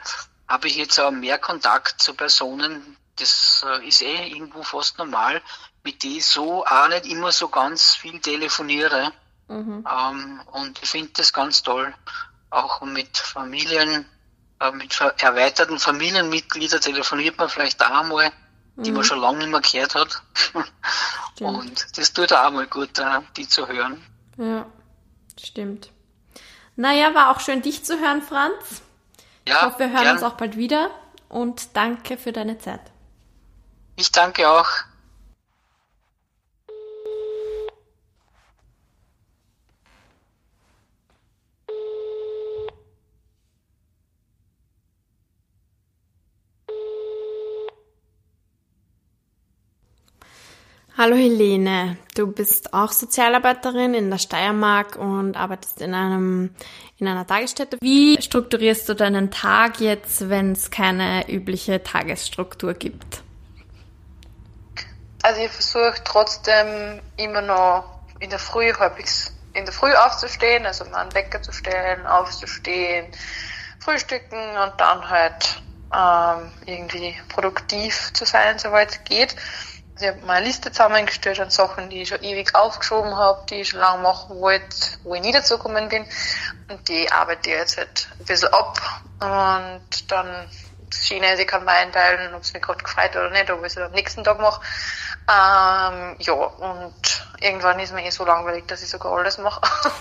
habe 0.49 0.68
ich 0.68 0.77
jetzt 0.77 0.99
auch 0.99 1.11
mehr 1.11 1.38
Kontakt 1.38 2.01
zu 2.01 2.14
Personen, 2.14 2.97
das 3.22 3.64
äh, 3.66 3.87
ist 3.87 4.02
eh 4.02 4.28
irgendwo 4.28 4.62
fast 4.62 4.98
normal, 4.98 5.40
mit 5.85 6.04
ich 6.04 6.24
so 6.24 6.64
auch 6.64 6.88
nicht 6.88 7.06
immer 7.06 7.32
so 7.32 7.48
ganz 7.48 7.94
viel 7.94 8.20
telefoniere. 8.20 9.12
Mhm. 9.48 9.87
Ähm, 9.90 10.40
und 10.52 10.82
ich 10.82 10.88
finde 10.88 11.12
das 11.14 11.32
ganz 11.32 11.62
toll. 11.62 11.94
Auch 12.50 12.82
mit 12.82 13.16
Familien, 13.16 14.06
äh, 14.61 14.70
mit 14.72 14.98
erweiterten 15.18 15.78
Familienmitgliedern 15.78 16.80
telefoniert 16.80 17.38
man 17.38 17.48
vielleicht 17.48 17.82
auch 17.85 18.04
mal, 18.04 18.30
mhm. 18.76 18.82
die 18.82 18.92
man 18.92 19.00
mhm. 19.00 19.06
schon 19.06 19.20
lange 19.20 19.38
nicht 19.38 19.50
mehr 19.50 19.61
gehört 19.61 19.94
hat. 19.94 20.22
und 21.40 21.98
das 21.98 22.12
tut 22.12 22.32
auch 22.32 22.50
mal 22.50 22.66
gut, 22.66 22.98
äh, 22.98 23.20
die 23.37 23.48
zu 23.48 23.66
hören. 23.66 24.04
Ja, 24.37 24.66
stimmt. 25.40 25.90
Naja, 26.74 27.14
war 27.14 27.30
auch 27.30 27.40
schön, 27.40 27.62
dich 27.62 27.85
zu 27.85 28.00
hören, 28.00 28.22
Franz. 28.22 28.82
Ja, 29.46 29.56
ich 29.56 29.62
hoffe, 29.62 29.78
wir 29.80 29.90
hören 29.90 30.02
gern. 30.02 30.16
uns 30.16 30.22
auch 30.22 30.35
bald 30.35 30.56
wieder 30.56 30.90
und 31.28 31.76
danke 31.76 32.16
für 32.16 32.32
deine 32.32 32.58
Zeit. 32.58 32.91
Ich 33.96 34.11
danke 34.11 34.48
auch. 34.48 34.68
Hallo 50.94 51.16
Helene, 51.16 51.96
du 52.14 52.26
bist 52.26 52.74
auch 52.74 52.92
Sozialarbeiterin 52.92 53.94
in 53.94 54.11
der 54.11 54.18
Steiermark 54.18 54.96
und 54.96 55.37
arbeitest 55.37 55.81
in 55.81 55.94
einem 55.94 56.50
in 56.98 57.09
einer 57.09 57.26
Tagesstätte. 57.26 57.78
Wie 57.81 58.20
strukturierst 58.20 58.88
du 58.88 58.94
deinen 58.94 59.31
Tag 59.31 59.81
jetzt, 59.81 60.28
wenn 60.28 60.52
es 60.52 60.70
keine 60.70 61.28
übliche 61.28 61.83
Tagesstruktur 61.83 62.74
gibt? 62.74 63.21
Also 65.22 65.40
ich 65.40 65.50
versuche 65.50 66.02
trotzdem 66.04 67.00
immer 67.16 67.42
noch 67.42 67.85
in 68.18 68.30
der 68.30 68.38
Früh 68.38 68.72
halbwegs 68.74 69.32
in 69.54 69.64
der 69.64 69.74
Früh 69.74 69.92
aufzustehen, 69.92 70.66
also 70.66 70.85
mal 70.87 71.02
einen 71.02 71.14
Wecker 71.14 71.42
zu 71.42 71.52
stellen, 71.52 72.06
aufzustehen, 72.06 73.06
frühstücken 73.78 74.56
und 74.56 74.72
dann 74.78 75.08
halt 75.08 75.62
ähm, 75.94 76.50
irgendwie 76.64 77.14
produktiv 77.28 78.12
zu 78.14 78.24
sein, 78.24 78.58
soweit 78.58 78.90
es 78.90 79.04
geht. 79.04 79.37
Also 79.94 80.06
ich 80.06 80.11
habe 80.12 80.26
meine 80.26 80.46
Liste 80.46 80.72
zusammengestellt 80.72 81.38
an 81.40 81.50
Sachen, 81.50 81.90
die 81.90 82.02
ich 82.02 82.08
schon 82.08 82.22
ewig 82.22 82.54
aufgeschoben 82.54 83.14
habe, 83.16 83.44
die 83.50 83.56
ich 83.56 83.68
schon 83.68 83.80
lange 83.80 84.02
machen 84.02 84.40
wollte, 84.40 84.74
wo 85.02 85.14
ich 85.14 85.20
nie 85.20 85.32
dazu 85.32 85.58
gekommen 85.58 85.88
bin. 85.88 86.06
Und 86.68 86.88
die 86.88 87.12
arbeite 87.12 87.50
ich 87.50 87.56
jetzt 87.56 87.76
halt 87.76 88.08
ein 88.18 88.24
bisschen 88.24 88.52
ab. 88.54 88.80
Und 89.20 90.11
dann 90.11 90.48
ist, 91.00 91.40
ich 91.40 91.46
kann 91.46 91.64
mir 91.64 91.72
einteilen, 91.72 92.35
ob 92.35 92.42
es 92.42 92.52
mich 92.52 92.62
gerade 92.62 92.83
gefreut 92.83 93.11
oder 93.16 93.31
nicht, 93.31 93.50
ob 93.50 93.61
ich 93.61 93.76
es 93.76 93.78
am 93.78 93.92
nächsten 93.92 94.24
Tag 94.24 94.38
mache. 94.38 94.61
Ähm, 95.28 96.16
ja, 96.18 96.33
und 96.33 97.26
irgendwann 97.40 97.78
ist 97.81 97.92
mir 97.92 98.05
eh 98.05 98.11
so 98.11 98.24
langweilig, 98.24 98.66
dass 98.66 98.83
ich 98.83 98.88
sogar 98.88 99.12
alles 99.12 99.38
mache. 99.38 99.61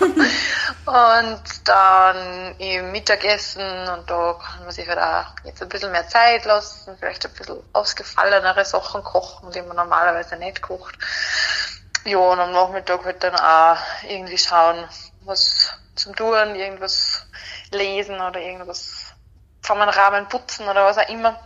und 0.86 1.42
dann 1.64 2.56
im 2.58 2.92
Mittagessen 2.92 3.88
und 3.88 4.10
da 4.10 4.34
kann 4.34 4.64
man 4.64 4.72
sich 4.72 4.88
halt 4.88 4.98
auch 4.98 5.26
jetzt 5.44 5.62
ein 5.62 5.68
bisschen 5.68 5.92
mehr 5.92 6.08
Zeit 6.08 6.44
lassen, 6.44 6.96
vielleicht 6.98 7.24
ein 7.24 7.32
bisschen 7.32 7.62
ausgefallenere 7.72 8.64
Sachen 8.64 9.02
kochen, 9.04 9.50
die 9.52 9.62
man 9.62 9.76
normalerweise 9.76 10.36
nicht 10.36 10.62
kocht. 10.62 10.98
Ja, 12.04 12.18
und 12.18 12.40
am 12.40 12.52
Nachmittag 12.52 13.04
halt 13.04 13.22
dann 13.22 13.36
auch 13.36 13.78
irgendwie 14.08 14.38
schauen, 14.38 14.88
was 15.20 15.72
zum 15.94 16.16
Tun, 16.16 16.56
irgendwas 16.56 17.26
lesen 17.70 18.20
oder 18.20 18.40
irgendwas 18.40 19.11
vom 19.62 19.78
Rahmen 19.78 20.28
putzen 20.28 20.68
oder 20.68 20.84
was 20.84 20.98
auch 20.98 21.08
immer. 21.08 21.36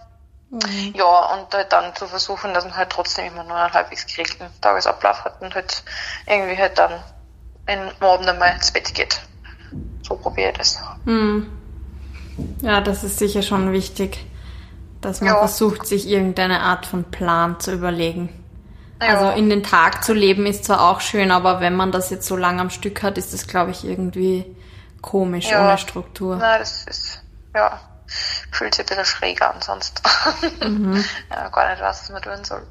Mhm. 0.51 0.95
Ja, 0.95 1.35
und 1.35 1.53
halt 1.53 1.73
dann 1.73 1.95
zu 1.95 2.07
versuchen, 2.07 2.55
dass 2.55 2.65
man 2.65 2.77
halt 2.77 2.91
trotzdem 2.91 3.27
immer 3.27 3.45
nur 3.45 3.57
einen 3.57 3.73
halbwegs 3.73 4.07
geregelten 4.07 4.49
Tagesablauf 4.61 5.25
hat 5.25 5.41
und 5.43 5.55
halt 5.55 5.83
irgendwie 6.27 6.57
halt 6.57 6.79
dann 6.79 7.03
am 7.67 7.91
Abend 8.01 8.29
einmal 8.29 8.55
ins 8.55 8.71
Bett 8.71 8.95
geht. 8.95 9.21
So 10.03 10.17
probiere 10.17 10.51
ich 10.51 10.59
das. 10.59 10.79
Mhm. 11.05 11.51
Ja, 12.61 12.81
das 12.81 13.03
ist 13.03 13.19
sicher 13.19 13.43
schon 13.43 13.73
wichtig, 13.73 14.25
dass 15.01 15.21
man 15.21 15.31
ja. 15.31 15.39
versucht, 15.39 15.87
sich 15.87 16.07
irgendeine 16.07 16.61
Art 16.61 16.87
von 16.87 17.05
Plan 17.05 17.59
zu 17.59 17.73
überlegen. 17.73 18.29
Ja. 19.01 19.19
Also 19.19 19.39
in 19.39 19.51
den 19.51 19.63
Tag 19.63 20.05
zu 20.05 20.15
leben 20.15 20.47
ist 20.47 20.65
zwar 20.65 20.89
auch 20.91 21.01
schön, 21.01 21.31
aber 21.31 21.61
wenn 21.61 21.75
man 21.75 21.93
das 21.93 22.09
jetzt 22.11 22.27
so 22.27 22.37
lange 22.37 22.61
am 22.61 22.71
Stück 22.71 23.03
hat, 23.03 23.19
ist 23.19 23.35
das, 23.35 23.47
glaube 23.47 23.73
ich, 23.73 23.85
irgendwie 23.85 24.45
komisch 25.03 25.51
ja. 25.51 25.65
ohne 25.65 25.77
Struktur. 25.77 26.37
Na, 26.37 26.59
das 26.59 26.85
ist, 26.85 27.23
ja, 27.55 27.81
fühlt 28.51 28.75
sich 28.75 28.85
ein 28.85 28.89
bisschen 28.89 29.05
schräg 29.05 29.43
an 29.43 29.61
sonst. 29.61 30.03
Mhm. 30.61 31.05
ja, 31.31 31.49
gar 31.49 31.71
nicht 31.71 31.81
weiß, 31.81 32.03
was 32.03 32.11
man 32.11 32.23
tun 32.23 32.45
soll. 32.45 32.63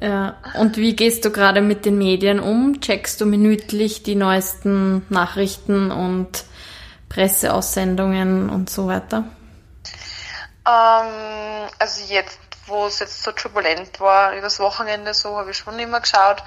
ja. 0.00 0.36
Und 0.58 0.76
wie 0.76 0.94
gehst 0.96 1.24
du 1.24 1.30
gerade 1.30 1.60
mit 1.60 1.84
den 1.84 1.98
Medien 1.98 2.40
um? 2.40 2.80
Checkst 2.80 3.20
du 3.20 3.26
minütlich 3.26 4.02
die 4.02 4.14
neuesten 4.14 5.04
Nachrichten 5.08 5.90
und 5.90 6.44
Presseaussendungen 7.08 8.50
und 8.50 8.70
so 8.70 8.88
weiter? 8.88 9.24
Ähm, 10.66 11.68
also 11.78 12.12
jetzt, 12.12 12.38
wo 12.66 12.86
es 12.86 12.98
jetzt 12.98 13.22
so 13.22 13.32
turbulent 13.32 14.00
war, 14.00 14.34
übers 14.34 14.58
Wochenende 14.58 15.14
so, 15.14 15.36
habe 15.36 15.50
ich 15.50 15.56
schon 15.58 15.78
immer 15.78 16.00
geschaut, 16.00 16.42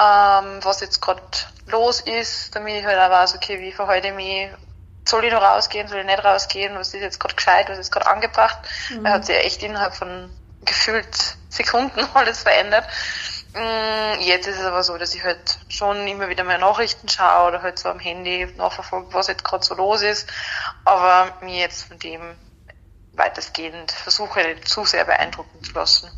ähm, 0.00 0.58
was 0.62 0.80
jetzt 0.80 1.00
gerade 1.00 1.22
los 1.66 2.00
ist, 2.00 2.54
damit 2.54 2.76
ich 2.76 2.84
halt 2.84 2.98
auch 2.98 3.10
weiß, 3.10 3.34
okay, 3.34 3.60
wie 3.60 3.72
verhalte 3.72 4.08
ich 4.08 4.14
mich 4.14 4.50
soll 5.04 5.24
ich 5.24 5.32
noch 5.32 5.42
rausgehen, 5.42 5.88
soll 5.88 6.00
ich 6.00 6.06
nicht 6.06 6.24
rausgehen, 6.24 6.74
was 6.76 6.94
ist 6.94 7.00
jetzt 7.00 7.20
gerade 7.20 7.34
gescheit, 7.34 7.68
was 7.68 7.78
ist 7.78 7.90
gerade 7.90 8.06
angebracht. 8.06 8.58
Mhm. 8.90 9.04
Er 9.04 9.12
hat 9.12 9.26
sich 9.26 9.36
echt 9.36 9.62
innerhalb 9.62 9.94
von 9.94 10.30
gefühlt 10.64 11.36
Sekunden 11.48 12.00
alles 12.14 12.42
verändert. 12.42 12.86
Mm, 13.54 14.20
jetzt 14.20 14.46
ist 14.46 14.58
es 14.58 14.64
aber 14.64 14.82
so, 14.82 14.96
dass 14.96 15.14
ich 15.14 15.22
halt 15.22 15.58
schon 15.68 16.06
immer 16.06 16.28
wieder 16.28 16.44
meine 16.44 16.60
Nachrichten 16.60 17.08
schaue 17.08 17.48
oder 17.48 17.62
halt 17.62 17.78
so 17.78 17.88
am 17.88 17.98
Handy 17.98 18.48
nachverfolge, 18.56 19.12
was 19.12 19.28
jetzt 19.28 19.44
gerade 19.44 19.64
so 19.64 19.74
los 19.74 20.02
ist, 20.02 20.30
aber 20.84 21.36
mir 21.42 21.58
jetzt 21.58 21.82
von 21.82 21.98
dem 21.98 22.20
weitestgehend 23.14 23.92
versuche 23.92 24.40
nicht 24.40 24.68
zu 24.68 24.86
sehr 24.86 25.04
beeindrucken 25.04 25.62
zu 25.62 25.72
lassen. 25.74 26.08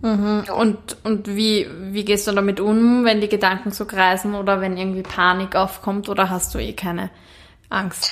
Mhm. 0.00 0.44
Ja. 0.46 0.54
Und, 0.54 1.04
und 1.04 1.26
wie, 1.26 1.68
wie 1.92 2.06
gehst 2.06 2.26
du 2.26 2.32
damit 2.32 2.60
um, 2.60 3.04
wenn 3.04 3.20
die 3.20 3.28
Gedanken 3.28 3.72
so 3.72 3.84
kreisen 3.84 4.34
oder 4.34 4.62
wenn 4.62 4.78
irgendwie 4.78 5.02
Panik 5.02 5.56
aufkommt 5.56 6.08
oder 6.08 6.30
hast 6.30 6.54
du 6.54 6.58
eh 6.58 6.72
keine 6.72 7.10
Angst? 7.70 8.10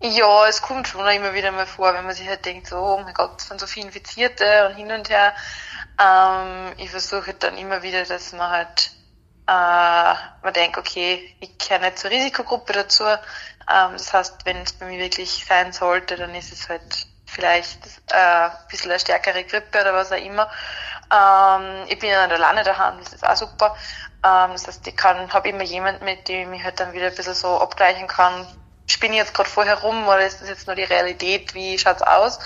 Ja, 0.00 0.46
es 0.46 0.62
kommt 0.62 0.86
schon 0.86 1.06
immer 1.08 1.34
wieder 1.34 1.50
mal 1.50 1.66
vor, 1.66 1.92
wenn 1.92 2.04
man 2.04 2.14
sich 2.14 2.28
halt 2.28 2.44
denkt, 2.44 2.68
so, 2.68 2.76
oh 2.76 3.00
mein 3.02 3.14
Gott, 3.14 3.40
es 3.40 3.48
sind 3.48 3.60
so 3.60 3.66
viele 3.66 3.86
Infizierte 3.86 4.68
und 4.68 4.76
hin 4.76 4.92
und 4.92 5.08
her. 5.08 5.34
Ähm, 6.00 6.72
ich 6.76 6.90
versuche 6.90 7.34
dann 7.34 7.58
immer 7.58 7.82
wieder, 7.82 8.04
dass 8.04 8.32
man 8.32 8.48
halt, 8.48 8.92
äh, 9.48 10.14
man 10.44 10.52
denkt, 10.54 10.78
okay, 10.78 11.34
ich 11.40 11.58
gehöre 11.58 11.80
nicht 11.80 11.98
zur 11.98 12.10
Risikogruppe 12.10 12.72
dazu. 12.74 13.04
Ähm, 13.04 13.92
das 13.94 14.12
heißt, 14.12 14.44
wenn 14.44 14.58
es 14.58 14.72
bei 14.74 14.86
mir 14.86 15.00
wirklich 15.00 15.44
sein 15.44 15.72
sollte, 15.72 16.16
dann 16.16 16.34
ist 16.34 16.52
es 16.52 16.68
halt 16.68 17.06
vielleicht 17.26 17.80
äh, 18.10 18.14
ein 18.14 18.52
bisschen 18.70 18.92
eine 18.92 19.00
stärkere 19.00 19.42
Grippe 19.44 19.80
oder 19.80 19.94
was 19.94 20.12
auch 20.12 20.16
immer. 20.16 20.48
Ähm, 21.12 21.86
ich 21.88 21.98
bin 21.98 22.10
ja 22.10 22.26
nicht 22.26 22.36
alleine 22.36 22.64
daheim, 22.64 22.98
das 23.02 23.12
ist 23.12 23.26
auch 23.26 23.36
super. 23.36 23.74
Ähm, 24.24 24.52
das 24.52 24.66
heißt, 24.66 24.86
ich 24.86 24.96
kann, 24.96 25.32
habe 25.32 25.48
immer 25.48 25.62
jemanden, 25.62 26.04
mit 26.04 26.28
dem 26.28 26.52
ich 26.52 26.62
halt 26.62 26.80
dann 26.80 26.92
wieder 26.92 27.06
ein 27.06 27.14
bisschen 27.14 27.34
so 27.34 27.60
abgleichen 27.60 28.06
kann, 28.06 28.46
spinne 28.86 29.14
ich 29.14 29.20
jetzt 29.20 29.34
gerade 29.34 29.48
vorher 29.48 29.78
rum 29.78 30.06
oder 30.06 30.26
ist 30.26 30.40
das 30.40 30.48
jetzt 30.48 30.66
nur 30.66 30.76
die 30.76 30.84
Realität, 30.84 31.54
wie 31.54 31.78
schaut's 31.78 32.02
aus? 32.02 32.38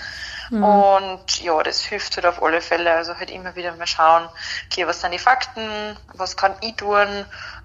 Mhm. 0.50 0.64
Und 0.64 1.42
ja, 1.42 1.62
das 1.62 1.80
hilft 1.80 2.16
halt 2.16 2.26
auf 2.26 2.42
alle 2.42 2.60
Fälle. 2.60 2.92
Also 2.92 3.16
halt 3.16 3.30
immer 3.30 3.56
wieder 3.56 3.74
mal 3.76 3.86
schauen, 3.86 4.28
okay, 4.70 4.86
was 4.86 5.00
sind 5.00 5.12
die 5.12 5.18
Fakten, 5.18 5.96
was 6.14 6.36
kann 6.36 6.54
ich 6.60 6.76
tun? 6.76 7.24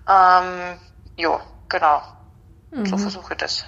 Ähm, 0.09 0.77
ja, 1.17 1.39
genau. 1.67 2.01
Mhm. 2.71 2.85
So 2.85 2.97
versuche 2.97 3.33
ich 3.33 3.37
das. 3.39 3.65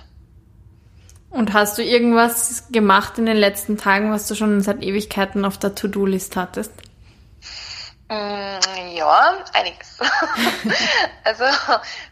Und 1.30 1.54
hast 1.54 1.78
du 1.78 1.84
irgendwas 1.84 2.72
gemacht 2.72 3.18
in 3.18 3.26
den 3.26 3.38
letzten 3.38 3.78
Tagen, 3.78 4.12
was 4.12 4.28
du 4.28 4.36
schon 4.36 4.62
seit 4.62 4.82
Ewigkeiten 4.82 5.46
auf 5.46 5.58
der 5.58 5.76
To-Do-List 5.76 6.36
hattest? 6.36 6.72
Mm, 8.10 8.96
ja, 8.96 9.38
einiges. 9.54 10.00
also 11.24 11.44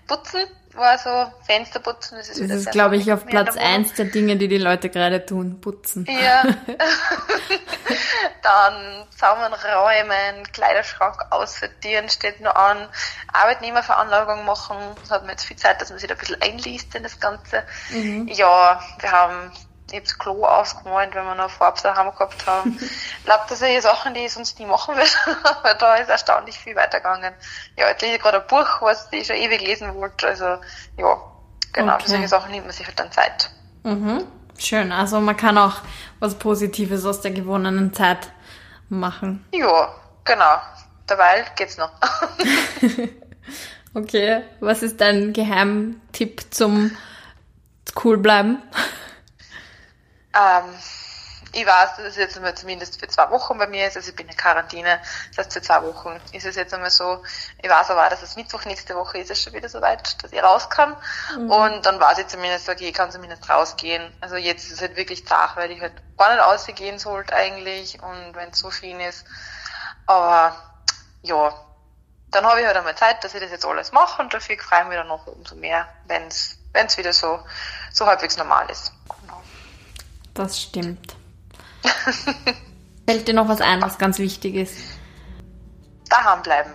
putzen 0.07 0.47
war 0.77 0.97
so, 0.97 1.31
Fenster 1.45 1.79
putzen, 1.79 2.17
das 2.17 2.29
ist 2.29 2.39
Das 2.39 2.57
ist, 2.57 2.71
glaube 2.71 2.95
ich, 2.97 3.11
auf 3.11 3.25
Platz 3.25 3.57
eins 3.57 3.93
der 3.95 4.05
Dinge, 4.05 4.37
die 4.37 4.47
die 4.47 4.57
Leute 4.57 4.89
gerade 4.89 5.25
tun, 5.25 5.59
putzen. 5.59 6.05
Ja. 6.05 6.43
Dann 8.43 9.05
Zaumern 9.17 9.53
räumen, 9.53 10.43
Kleiderschrank 10.53 11.17
aussortieren 11.31 12.09
steht 12.09 12.39
noch 12.41 12.55
an, 12.55 12.87
Arbeitnehmerveranlagung 13.33 14.45
machen, 14.45 14.77
das 15.01 15.11
hat 15.11 15.25
mir 15.25 15.31
jetzt 15.31 15.45
viel 15.45 15.57
Zeit, 15.57 15.81
dass 15.81 15.89
man 15.89 15.99
sich 15.99 16.07
da 16.07 16.15
ein 16.15 16.19
bisschen 16.19 16.41
einliest 16.41 16.95
in 16.95 17.03
das 17.03 17.19
Ganze. 17.19 17.63
Mhm. 17.89 18.27
Ja, 18.27 18.79
wir 18.99 19.11
haben 19.11 19.51
ich 19.87 19.93
habe 19.93 20.05
das 20.05 20.17
Klo 20.17 20.45
ausgemalt, 20.45 21.15
wenn 21.15 21.25
wir 21.25 21.35
noch 21.35 21.49
Farbe 21.49 21.79
daheim 21.81 22.11
gehabt 22.11 22.45
haben. 22.45 22.77
ich 22.81 23.25
glaube, 23.25 23.43
das 23.47 23.59
sind 23.59 23.81
Sachen, 23.81 24.13
die 24.13 24.25
ich 24.25 24.33
sonst 24.33 24.59
nie 24.59 24.65
machen 24.65 24.95
würde, 24.95 25.09
aber 25.43 25.73
da 25.75 25.95
ist 25.95 26.09
erstaunlich 26.09 26.57
viel 26.57 26.75
weitergegangen. 26.75 27.33
Ja, 27.77 27.89
jetzt 27.89 28.01
lese 28.01 28.15
ich 28.15 28.21
gerade 28.21 28.41
ein 28.41 28.47
Buch, 28.47 28.81
was 28.81 29.07
ich 29.11 29.27
schon 29.27 29.37
ewig 29.37 29.61
lesen 29.61 29.93
wollte, 29.95 30.27
also 30.27 30.45
ja, 30.97 31.21
genau, 31.73 31.93
okay. 31.93 32.03
für 32.03 32.09
solche 32.09 32.27
Sachen 32.27 32.51
nimmt 32.51 32.65
man 32.65 32.73
sich 32.73 32.85
halt 32.85 32.99
dann 32.99 33.11
Zeit. 33.11 33.49
Mhm. 33.83 34.25
Schön, 34.57 34.91
also 34.91 35.21
man 35.21 35.37
kann 35.37 35.57
auch 35.57 35.75
was 36.19 36.35
Positives 36.35 37.05
aus 37.05 37.21
der 37.21 37.31
gewonnenen 37.31 37.93
Zeit 37.93 38.31
machen. 38.89 39.45
Ja, 39.53 39.93
genau. 40.25 40.57
Dabei 41.05 41.45
geht's 41.55 41.77
noch. 41.77 41.91
okay, 43.93 44.43
was 44.59 44.83
ist 44.83 44.99
dein 44.99 45.31
Geheimtipp 45.31 46.53
zum 46.53 46.91
cool 48.03 48.17
bleiben? 48.17 48.61
Ähm, 50.33 50.73
ich 51.53 51.65
weiß, 51.65 51.97
dass 51.97 52.05
es 52.05 52.15
jetzt 52.17 52.35
einmal 52.35 52.55
zumindest 52.55 52.99
für 52.99 53.07
zwei 53.07 53.29
Wochen 53.31 53.57
bei 53.57 53.67
mir 53.67 53.87
ist, 53.87 53.95
also 53.95 54.09
ich 54.09 54.15
bin 54.15 54.27
in 54.27 54.35
Quarantäne, 54.35 54.99
das 55.29 55.45
heißt 55.45 55.53
für 55.53 55.61
zwei 55.61 55.81
Wochen 55.83 56.19
ist 56.31 56.45
es 56.45 56.55
jetzt 56.55 56.73
einmal 56.73 56.89
so, 56.89 57.23
ich 57.61 57.69
weiß 57.69 57.89
aber 57.91 58.05
auch, 58.05 58.09
dass 58.09 58.21
es 58.21 58.35
Mittwoch 58.35 58.65
nächste 58.65 58.95
Woche 58.95 59.19
ist. 59.19 59.31
Es 59.31 59.41
schon 59.41 59.53
wieder 59.53 59.69
soweit, 59.69 60.21
dass 60.23 60.31
ich 60.31 60.43
raus 60.43 60.69
kann. 60.69 60.95
Mhm. 61.35 61.51
und 61.51 61.85
dann 61.85 61.99
weiß 61.99 62.19
ich 62.19 62.27
zumindest, 62.27 62.67
okay, 62.69 62.89
ich 62.89 62.93
kann 62.93 63.11
zumindest 63.11 63.49
rausgehen. 63.49 64.13
Also 64.21 64.35
jetzt 64.35 64.65
ist 64.65 64.73
es 64.73 64.81
halt 64.81 64.95
wirklich 64.97 65.25
zart, 65.25 65.55
weil 65.55 65.71
ich 65.71 65.81
halt 65.81 65.93
gar 66.17 66.31
nicht 66.33 66.43
ausgehen 66.43 66.99
sollte 66.99 67.35
eigentlich. 67.35 68.01
Und 68.01 68.35
wenn 68.35 68.49
es 68.49 68.59
so 68.59 68.71
schön 68.71 68.99
ist, 68.99 69.25
aber 70.05 70.55
ja, 71.21 71.53
dann 72.29 72.45
habe 72.45 72.59
ich 72.59 72.67
halt 72.67 72.77
einmal 72.77 72.95
Zeit, 72.95 73.23
dass 73.23 73.33
ich 73.33 73.41
das 73.41 73.51
jetzt 73.51 73.65
alles 73.65 73.91
mache. 73.91 74.21
Und 74.21 74.33
dafür 74.33 74.57
freue 74.59 74.81
ich 74.81 74.87
mich 74.87 74.97
dann 74.97 75.07
noch 75.07 75.27
umso 75.27 75.55
mehr, 75.55 75.87
wenn 76.05 76.27
es 76.27 76.97
wieder 76.97 77.13
so, 77.13 77.39
so 77.91 78.05
halbwegs 78.05 78.37
normal 78.37 78.69
ist. 78.69 78.91
Das 80.37 80.61
stimmt. 80.61 81.15
Fällt 83.07 83.27
dir 83.27 83.33
noch 83.33 83.47
was 83.47 83.61
ein, 83.61 83.81
was 83.81 83.97
ganz 83.97 84.19
wichtig 84.19 84.55
ist? 84.55 84.75
daheim 86.09 86.41
bleiben. 86.41 86.71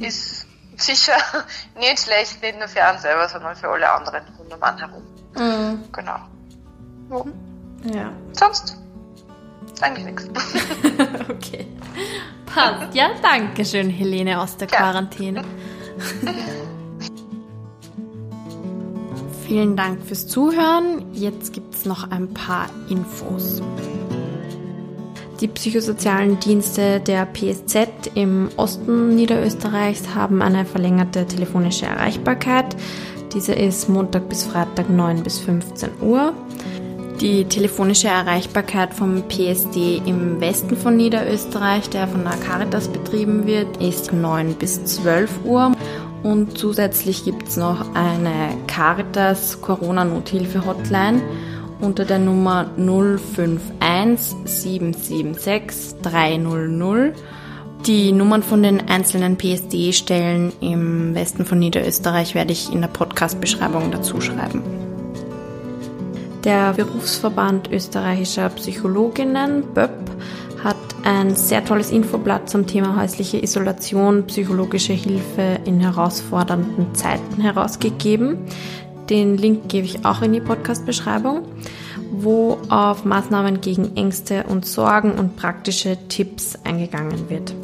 ist 0.00 0.46
sicher 0.76 1.16
nicht 1.78 2.00
schlecht, 2.00 2.42
nicht 2.42 2.58
nur 2.58 2.68
für 2.68 2.82
einen 2.84 2.98
selber, 2.98 3.28
sondern 3.28 3.56
für 3.56 3.68
alle 3.68 3.90
anderen 3.90 4.22
um 4.38 4.48
den 4.48 4.58
Mann 4.58 4.78
herum. 4.78 5.02
Mhm. 5.36 5.84
Genau. 5.92 6.18
Ja. 7.94 8.12
Sonst 8.32 8.76
eigentlich 9.80 10.06
nichts. 10.06 10.28
okay. 11.28 11.66
Passt. 12.46 12.94
Ja, 12.94 13.10
danke 13.20 13.64
schön, 13.64 13.90
Helene 13.90 14.40
aus 14.40 14.56
der 14.56 14.68
ja. 14.68 14.76
Quarantäne. 14.76 15.44
Vielen 19.46 19.76
Dank 19.76 20.02
fürs 20.02 20.26
Zuhören. 20.26 21.04
Jetzt 21.12 21.52
gibt 21.52 21.74
es 21.74 21.84
noch 21.84 22.10
ein 22.10 22.32
paar 22.32 22.70
Infos. 22.88 23.60
Die 25.40 25.48
psychosozialen 25.48 26.40
Dienste 26.40 27.00
der 27.00 27.26
PSZ 27.26 27.88
im 28.14 28.48
Osten 28.56 29.14
Niederösterreichs 29.14 30.14
haben 30.14 30.40
eine 30.40 30.64
verlängerte 30.64 31.26
telefonische 31.26 31.84
Erreichbarkeit. 31.84 32.74
Diese 33.34 33.52
ist 33.52 33.90
Montag 33.90 34.30
bis 34.30 34.44
Freitag 34.44 34.88
9 34.88 35.22
bis 35.22 35.40
15 35.40 35.90
Uhr. 36.00 36.32
Die 37.20 37.44
telefonische 37.44 38.08
Erreichbarkeit 38.08 38.94
vom 38.94 39.22
PSD 39.28 40.00
im 40.06 40.40
Westen 40.40 40.76
von 40.76 40.96
Niederösterreich, 40.96 41.90
der 41.90 42.08
von 42.08 42.24
der 42.24 42.36
Caritas 42.38 42.88
betrieben 42.88 43.46
wird, 43.46 43.76
ist 43.76 44.12
9 44.12 44.54
bis 44.54 44.82
12 44.84 45.44
Uhr. 45.44 45.72
Und 46.24 46.56
zusätzlich 46.56 47.24
gibt 47.24 47.48
es 47.48 47.58
noch 47.58 47.94
eine 47.94 48.56
Caritas 48.66 49.60
Corona-Nothilfe-Hotline 49.60 51.22
unter 51.80 52.06
der 52.06 52.18
Nummer 52.18 52.70
051 52.78 54.34
776 54.46 56.00
300. 56.00 57.14
Die 57.86 58.12
Nummern 58.12 58.42
von 58.42 58.62
den 58.62 58.88
einzelnen 58.88 59.36
PSD-Stellen 59.36 60.54
im 60.60 61.14
Westen 61.14 61.44
von 61.44 61.58
Niederösterreich 61.58 62.34
werde 62.34 62.52
ich 62.52 62.72
in 62.72 62.80
der 62.80 62.88
Podcast-Beschreibung 62.88 63.90
dazu 63.90 64.22
schreiben. 64.22 64.62
Der 66.42 66.72
Berufsverband 66.72 67.70
österreichischer 67.70 68.48
Psychologinnen, 68.48 69.62
BÖP, 69.74 70.03
ein 71.04 71.36
sehr 71.36 71.64
tolles 71.64 71.90
Infoblatt 71.90 72.48
zum 72.48 72.66
Thema 72.66 72.96
häusliche 72.96 73.42
Isolation, 73.42 74.26
psychologische 74.26 74.94
Hilfe 74.94 75.60
in 75.66 75.80
herausfordernden 75.80 76.94
Zeiten 76.94 77.42
herausgegeben. 77.42 78.38
Den 79.10 79.36
Link 79.36 79.68
gebe 79.68 79.86
ich 79.86 80.06
auch 80.06 80.22
in 80.22 80.32
die 80.32 80.40
Podcast-Beschreibung, 80.40 81.42
wo 82.10 82.58
auf 82.70 83.04
Maßnahmen 83.04 83.60
gegen 83.60 83.96
Ängste 83.96 84.44
und 84.44 84.64
Sorgen 84.64 85.12
und 85.12 85.36
praktische 85.36 85.98
Tipps 86.08 86.58
eingegangen 86.64 87.28
wird. 87.28 87.54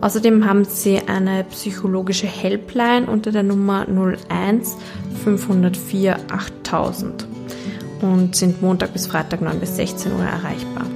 Außerdem 0.00 0.48
haben 0.48 0.64
sie 0.64 1.00
eine 1.06 1.44
psychologische 1.44 2.26
Helpline 2.26 3.06
unter 3.06 3.30
der 3.32 3.42
Nummer 3.42 3.86
01 3.86 4.76
504 5.22 6.16
8000 6.32 7.26
und 8.00 8.34
sind 8.34 8.62
Montag 8.62 8.94
bis 8.94 9.06
Freitag 9.06 9.42
9 9.42 9.60
bis 9.60 9.76
16 9.76 10.12
Uhr 10.12 10.24
erreichbar. 10.24 10.86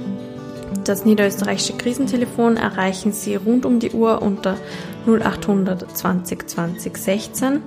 Das 0.87 1.03
niederösterreichische 1.03 1.73
Krisentelefon 1.73 2.55
erreichen 2.55 3.11
Sie 3.11 3.35
rund 3.35 3.65
um 3.65 3.81
die 3.81 3.91
Uhr 3.91 4.21
unter 4.21 4.55
0800 5.05 5.85
20 5.97 6.47
20 6.47 6.97
16. 6.97 7.61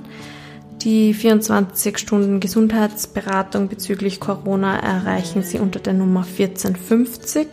Die 0.81 1.13
24 1.13 1.99
Stunden 1.99 2.41
Gesundheitsberatung 2.41 3.69
bezüglich 3.69 4.21
Corona 4.21 4.79
erreichen 4.79 5.43
Sie 5.43 5.59
unter 5.59 5.81
der 5.81 5.93
Nummer 5.93 6.21
1450. 6.21 7.47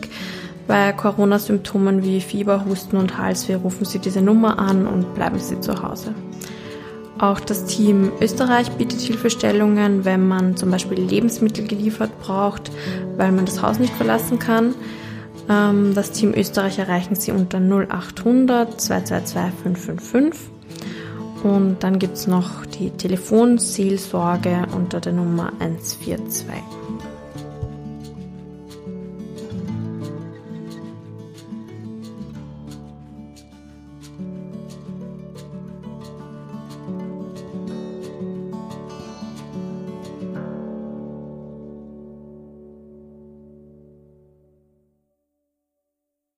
Bei 0.66 0.92
Corona-Symptomen 0.92 2.02
wie 2.02 2.22
Fieber, 2.22 2.64
Husten 2.64 2.96
und 2.96 3.18
Halsweh 3.18 3.56
rufen 3.56 3.84
Sie 3.84 3.98
diese 3.98 4.22
Nummer 4.22 4.58
an 4.58 4.86
und 4.86 5.14
bleiben 5.14 5.38
Sie 5.38 5.60
zu 5.60 5.82
Hause. 5.82 6.14
Auch 7.18 7.40
das 7.40 7.66
Team 7.66 8.10
Österreich 8.22 8.70
bietet 8.70 9.00
Hilfestellungen, 9.00 10.06
wenn 10.06 10.26
man 10.26 10.56
zum 10.56 10.70
Beispiel 10.70 10.98
Lebensmittel 10.98 11.66
geliefert 11.66 12.18
braucht, 12.20 12.70
weil 13.18 13.32
man 13.32 13.44
das 13.44 13.60
Haus 13.60 13.78
nicht 13.78 13.92
verlassen 13.92 14.38
kann. 14.38 14.74
Ähm, 15.48 15.94
das 15.94 16.12
Team 16.12 16.34
Österreich 16.34 16.78
erreichen 16.78 17.14
Sie 17.14 17.32
unter 17.32 17.58
0800 17.58 18.80
222 18.80 19.62
555. 19.62 20.50
Und 21.42 21.82
dann 21.84 21.98
gibt 21.98 22.14
es 22.14 22.26
noch 22.26 22.66
die 22.66 22.90
Telefonseelsorge 22.90 24.66
unter 24.74 25.00
der 25.00 25.12
Nummer 25.12 25.52
142. 25.60 26.77